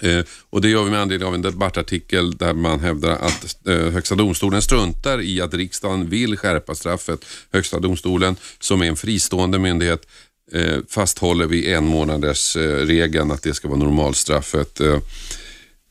[0.00, 3.74] Eh, och det gör vi med anledning av en debattartikel där man hävdar att eh,
[3.76, 7.24] Högsta domstolen struntar i att riksdagen vill skärpa straffet.
[7.52, 10.06] Högsta domstolen, som är en fristående myndighet,
[10.52, 14.80] eh, fasthåller vid en månaders eh, regeln att det ska vara normalstraffet.
[14.80, 14.98] Eh,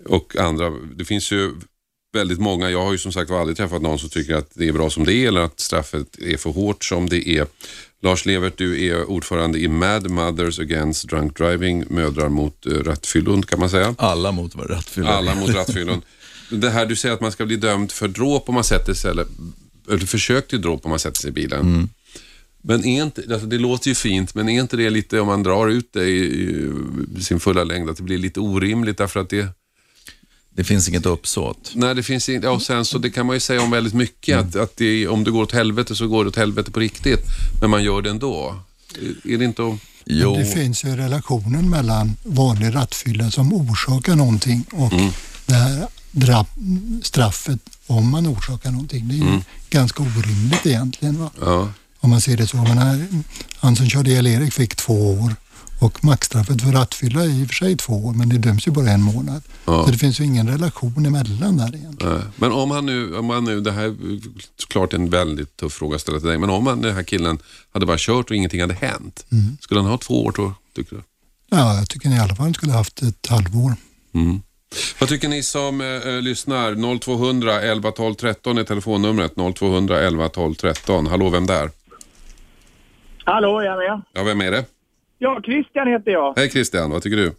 [0.06, 1.54] och andra, det finns ju
[2.18, 4.74] väldigt många, jag har ju som sagt aldrig träffat någon som tycker att det är
[4.74, 7.48] bra som det är eller att straffet är för hårt som det är.
[8.02, 13.44] Lars Levert, du är ordförande i Mad Mothers Against Drunk Driving, mödrar mot eh, rattfyllon
[13.44, 13.96] kan man säga.
[13.98, 15.12] Alla mot rattfyllon.
[15.12, 16.02] Alla mot rattfyllon.
[16.50, 19.12] Det här du säger att man ska bli dömd för dråp om man sätter sig,
[19.12, 19.26] eller,
[19.90, 21.60] eller försök till dråp om man sätter sig i bilen.
[21.60, 21.90] Mm.
[22.62, 25.44] Men är inte, alltså det låter ju fint, men är inte det lite, om man
[25.44, 26.72] drar ut det i,
[27.18, 29.48] i sin fulla längd, att det blir lite orimligt därför att det
[30.58, 31.72] Det finns inget uppsåt.
[31.76, 32.50] Nej, det finns inte.
[32.50, 34.38] Och sen så det kan man ju säga om väldigt mycket.
[34.38, 37.20] Att, att det, om det går åt helvete så går det åt helvete på riktigt.
[37.62, 38.60] Men man gör det ändå.
[39.24, 39.74] Är- det inte att...
[40.06, 44.92] Jo, det finns ju relationen mellan vanlig rattfylla som orsakar någonting och
[45.46, 45.88] det här
[47.04, 49.08] straffet om man orsakar någonting.
[49.08, 51.20] Det är ju ganska orimligt egentligen.
[51.20, 51.32] Va?
[51.42, 51.70] Ja.
[52.00, 52.58] Om man ser det så.
[52.58, 53.08] Men här,
[53.56, 55.36] han som körde ihjäl Erik fick två år
[55.80, 58.72] och maxstraffet för rattfylla är i och för sig två år men det döms ju
[58.72, 59.42] bara en månad.
[59.66, 59.86] Ja.
[59.86, 62.14] Så det finns ju ingen relation emellan där egentligen.
[62.14, 62.24] Nej.
[62.36, 64.20] Men om han nu, om han nu, det här är
[64.60, 67.40] såklart en väldigt tuff fråga att ställa till dig, men om han, den här killen
[67.72, 69.26] hade bara kört och ingenting hade hänt,
[69.60, 71.02] skulle han ha två år då, tycker du?
[71.50, 73.74] Ja, jag tycker ni i alla fall skulle haft ett halvår.
[74.14, 74.42] Mm.
[75.00, 77.00] Vad tycker ni som eh, eh, lyssnar?
[77.00, 79.34] 0200 11 12 13 är telefonnumret.
[79.56, 81.08] 0200 11 12 13.
[81.08, 81.72] Hallå, vem där?
[83.26, 84.02] Hallå, jag är med.
[84.14, 84.66] Ja, vem är det?
[85.18, 86.34] Ja, Christian heter jag.
[86.38, 87.32] Hej Christian, vad tycker du?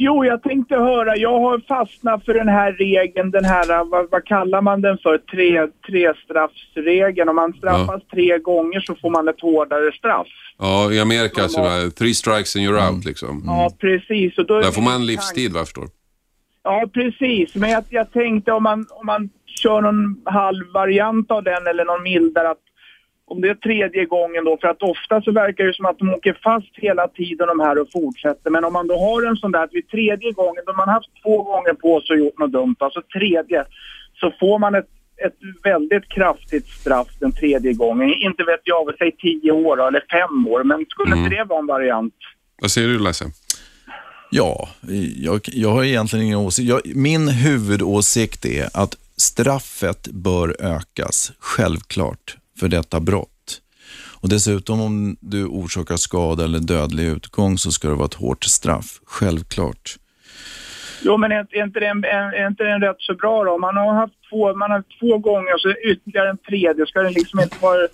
[0.00, 4.24] Jo, jag tänkte höra, jag har fastnat för den här regeln, den här, vad, vad
[4.24, 7.28] kallar man den för, tre, trestraffsregeln.
[7.28, 10.26] Om man straffas tre gånger så får man ett hårdare straff.
[10.58, 13.42] Ja, i Amerika så är det three strikes and you're out liksom.
[13.46, 14.38] Ja, precis.
[14.38, 15.88] Och då är Där får man livstid vad jag förstår.
[16.62, 17.54] Ja, precis.
[17.54, 22.02] Men jag, jag tänkte om man, om man kör någon halvvariant av den eller någon
[22.02, 22.67] mildare att
[23.30, 26.14] om det är tredje gången då, för att ofta så verkar det som att de
[26.14, 28.50] åker fast hela tiden de här och fortsätter.
[28.50, 31.10] Men om man då har en sån där att vid tredje gången, då man haft
[31.22, 33.64] två gånger på sig och gjort något dumt, alltså tredje,
[34.20, 34.88] så får man ett,
[35.26, 38.14] ett väldigt kraftigt straff den tredje gången.
[38.14, 41.66] Inte vet jag, säg tio år eller fem år, men skulle inte det vara en
[41.66, 42.14] variant?
[42.62, 43.24] Vad säger du Lasse?
[44.30, 44.68] Ja,
[45.16, 46.68] jag, jag har egentligen ingen åsikt.
[46.68, 53.60] Jag, min huvudåsikt är att straffet bör ökas, självklart, för detta brott.
[54.20, 58.44] Och dessutom om du orsakar skada eller dödlig utgång så ska det vara ett hårt
[58.44, 59.96] straff, självklart.
[61.02, 63.44] Jo, men är, är, inte det en, är, är inte det en rätt så bra
[63.44, 63.58] då?
[63.58, 66.86] Man har haft två, man har haft två gånger så ytterligare en tredje.
[66.86, 67.88] Ska det liksom inte vara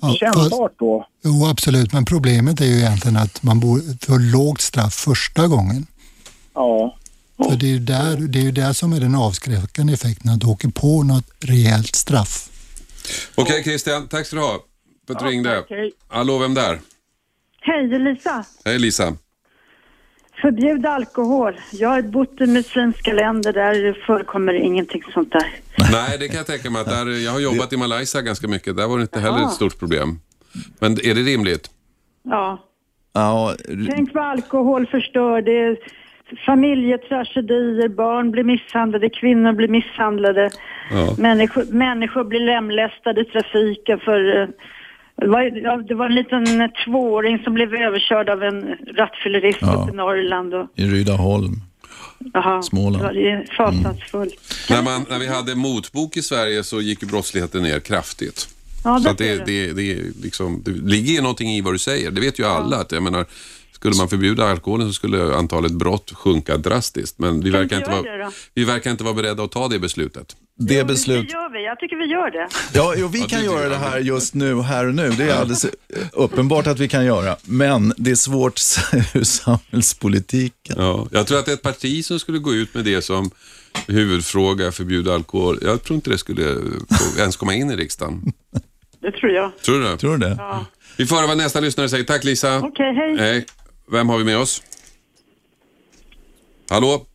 [0.00, 1.06] Ja, kännbart då?
[1.24, 1.92] Jo, absolut.
[1.92, 5.86] Men problemet är ju egentligen att man bor för lågt straff första gången.
[6.54, 6.96] Ja.
[7.36, 10.40] För det är, ju där, det är ju där som är den avskräckande effekten, att
[10.40, 12.49] du åker på något rejält straff.
[13.34, 14.58] Okej Christian, tack ska du ha
[15.06, 15.64] för att du ringde.
[15.68, 15.92] hej.
[16.08, 16.78] Hallå, vem där?
[17.60, 18.44] Hej, Lisa.
[18.64, 19.16] Hej Lisa.
[20.42, 21.60] Förbjud alkohol.
[21.72, 25.54] Jag har bott i muslimska länder där förekommer ingenting sånt där.
[25.92, 26.82] Nej, det kan jag tänka mig.
[26.82, 28.76] Att där, jag har jobbat i Malaysia ganska mycket.
[28.76, 30.20] Där var det inte heller ett stort problem.
[30.78, 31.70] Men är det rimligt?
[32.22, 32.66] Ja.
[33.12, 33.54] Ja,
[33.88, 35.42] Tänk vad alkohol förstör.
[35.42, 35.76] Det är
[36.46, 40.50] familjetragedier, barn blir misshandlade, kvinnor blir misshandlade.
[40.90, 41.14] Ja.
[41.18, 44.42] Människor, människor blir lemlästade i trafiken för...
[44.42, 44.48] eh,
[45.16, 49.74] Det var, det var en liten tvååring som blev överkörd av en rattfyllerist Ja.
[49.82, 50.54] uppe i Norrland.
[50.54, 51.54] Och, i Rydaholm.
[52.34, 53.14] jaha, Småland.
[53.14, 54.34] Det ju fasansfullt.
[54.70, 58.48] När, man, när vi hade motbok i Sverige så gick ju brottsligheten ner kraftigt.
[58.84, 61.74] Ja, så det att det, det, det, är liksom, det ligger ju någonting i vad
[61.74, 62.10] du säger.
[62.10, 62.76] Det vet ju alla.
[62.76, 63.24] Att, jag menar,
[63.80, 67.18] skulle man förbjuda alkoholen så skulle antalet brott sjunka drastiskt.
[67.18, 70.36] Men vi verkar, inte vara, vi verkar inte vara beredda att ta det beslutet.
[70.58, 71.28] Det beslut...
[71.28, 71.64] Det gör vi.
[71.64, 72.48] Jag tycker vi gör det.
[72.74, 75.10] Ja, jo, vi kan göra det här just nu, här och nu.
[75.10, 75.66] Det är alldeles
[76.12, 77.36] uppenbart att vi kan göra.
[77.44, 78.54] Men det är svårt
[79.14, 80.76] ur samhällspolitiken.
[80.78, 83.30] Ja, jag tror att det är ett parti som skulle gå ut med det som
[83.86, 85.58] huvudfråga, förbjuda alkohol.
[85.62, 86.56] Jag tror inte det skulle
[87.18, 88.32] ens komma in i riksdagen.
[89.02, 89.52] Det tror jag.
[89.64, 89.96] Tror du det?
[89.96, 90.34] Tror du det?
[90.38, 90.66] Ja.
[90.96, 92.04] Vi får höra vad nästa lyssnare säger.
[92.04, 92.58] Tack Lisa.
[92.58, 93.16] Okej, hej.
[93.18, 93.46] Hej.
[93.92, 94.62] Vem har vi med oss?
[96.70, 97.06] Hallå?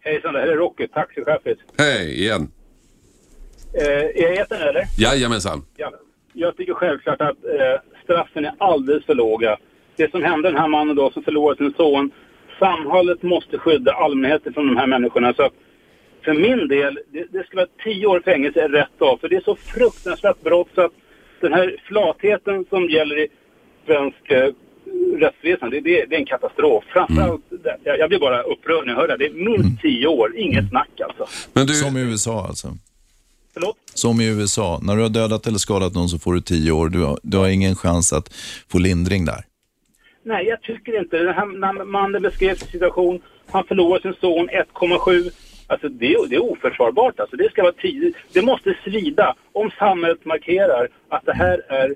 [0.00, 1.58] Hejsan, det här är Rocky, taxichefet.
[1.78, 2.48] Hej igen.
[3.74, 4.84] Eh, är jag etern eller?
[4.98, 5.64] Jajamensan.
[5.76, 5.92] Ja.
[6.32, 9.56] Jag tycker självklart att eh, straffen är alldeles för låga.
[9.96, 12.10] Det som hände den här mannen då som förlorade sin son.
[12.58, 15.34] Samhället måste skydda allmänheten från de här människorna.
[15.34, 15.50] Så
[16.24, 19.16] för min del, det, det ska vara tio år fängelse är rätt av.
[19.18, 20.92] För det är så fruktansvärt brott så att
[21.40, 23.28] den här flatheten som gäller i
[23.86, 24.48] svensk eh,
[25.20, 26.84] rättsväsende, det, det, det är en katastrof.
[26.92, 29.16] Framförallt, det- jag, jag blir bara upprörd när jag hör det.
[29.16, 31.26] Det är minst tio år, inget snack alltså.
[31.52, 31.74] Men du...
[31.74, 32.68] Som i USA alltså.
[33.54, 33.76] Förlåt?
[33.94, 34.80] Som i USA.
[34.82, 36.88] När du har dödat eller skadat någon så får du tio år.
[36.88, 38.34] Du har, du har ingen chans att
[38.68, 39.44] få lindring där.
[40.24, 41.24] Nej, jag tycker inte det.
[41.24, 43.20] Den här när mannen beskrev sin situation.
[43.50, 45.30] Han förlorade sin son 1,7.
[45.66, 47.20] Alltså det, är- det är oförsvarbart.
[47.20, 48.12] Alltså, det ska vara tio.
[48.32, 51.94] Det måste svida om samhället markerar att det här är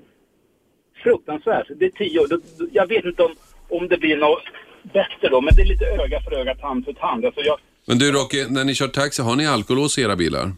[1.03, 1.67] fruktansvärt.
[1.79, 2.27] Det är tio år.
[2.71, 3.35] Jag vet inte om,
[3.69, 4.43] om det blir något
[4.83, 7.25] bättre då, men det är lite öga för öga, tand för tand.
[7.25, 10.51] Alltså jag, Men du Rocky, när ni kör taxi, har ni alkolås i era bilar?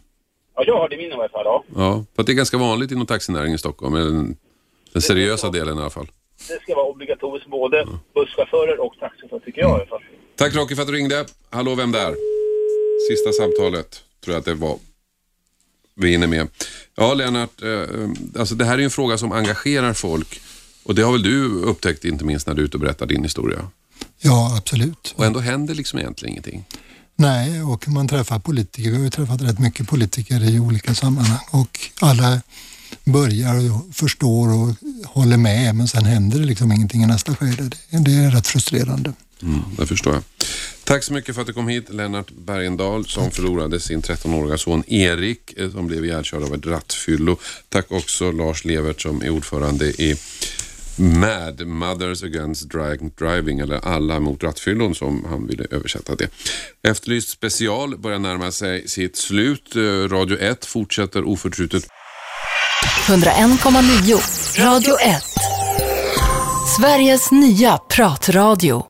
[0.56, 1.42] ja, jag har det i min i alla fall.
[1.44, 1.64] Ja.
[1.76, 3.94] Ja, för det är ganska vanligt inom taxinäringen i Stockholm.
[3.94, 4.36] Den,
[4.92, 6.06] den seriösa delen i alla fall.
[6.48, 10.02] Det ska vara obligatoriskt både busschaufförer och taxichaufförer, tycker jag i alla fall.
[10.36, 11.24] Tack Rocky för att du ringde.
[11.50, 12.14] Hallå, vem där?
[13.08, 14.78] Sista samtalet tror jag att det var.
[15.94, 16.48] Vi hinner med.
[16.96, 20.40] Ja, Lennart, eh, alltså det här är en fråga som engagerar folk.
[20.82, 23.22] Och det har väl du upptäckt inte minst när du är ute och berättar din
[23.22, 23.58] historia.
[24.20, 25.14] Ja, absolut.
[25.16, 26.64] Och ändå händer liksom egentligen ingenting.
[27.16, 28.90] Nej, och man träffar politiker.
[28.90, 32.40] Vi har ju träffat rätt mycket politiker i olika sammanhang och alla
[33.04, 34.74] börjar och förstår och
[35.04, 37.70] håller med men sen händer det liksom ingenting i nästa skede.
[37.90, 39.12] Det är rätt frustrerande.
[39.42, 40.22] Mm, det förstår jag.
[40.84, 44.84] Tack så mycket för att du kom hit, Lennart Bergendahl som förlorade sin 13-åriga son
[44.86, 47.36] Erik eh, som blev ihjälkörd av ett rattfyllo.
[47.68, 50.16] Tack också Lars Levert som är ordförande i
[50.96, 56.28] MAD, Mothers Against Drunk Driving, eller Alla mot rattfyllon som han ville översätta det.
[56.82, 59.76] Efterlyst special börjar närma sig sitt slut.
[59.76, 61.86] Eh, Radio 1 fortsätter oförtrutet
[63.06, 65.22] 101,9 Radio 1.
[66.76, 68.78] Sveriges nya pratradio.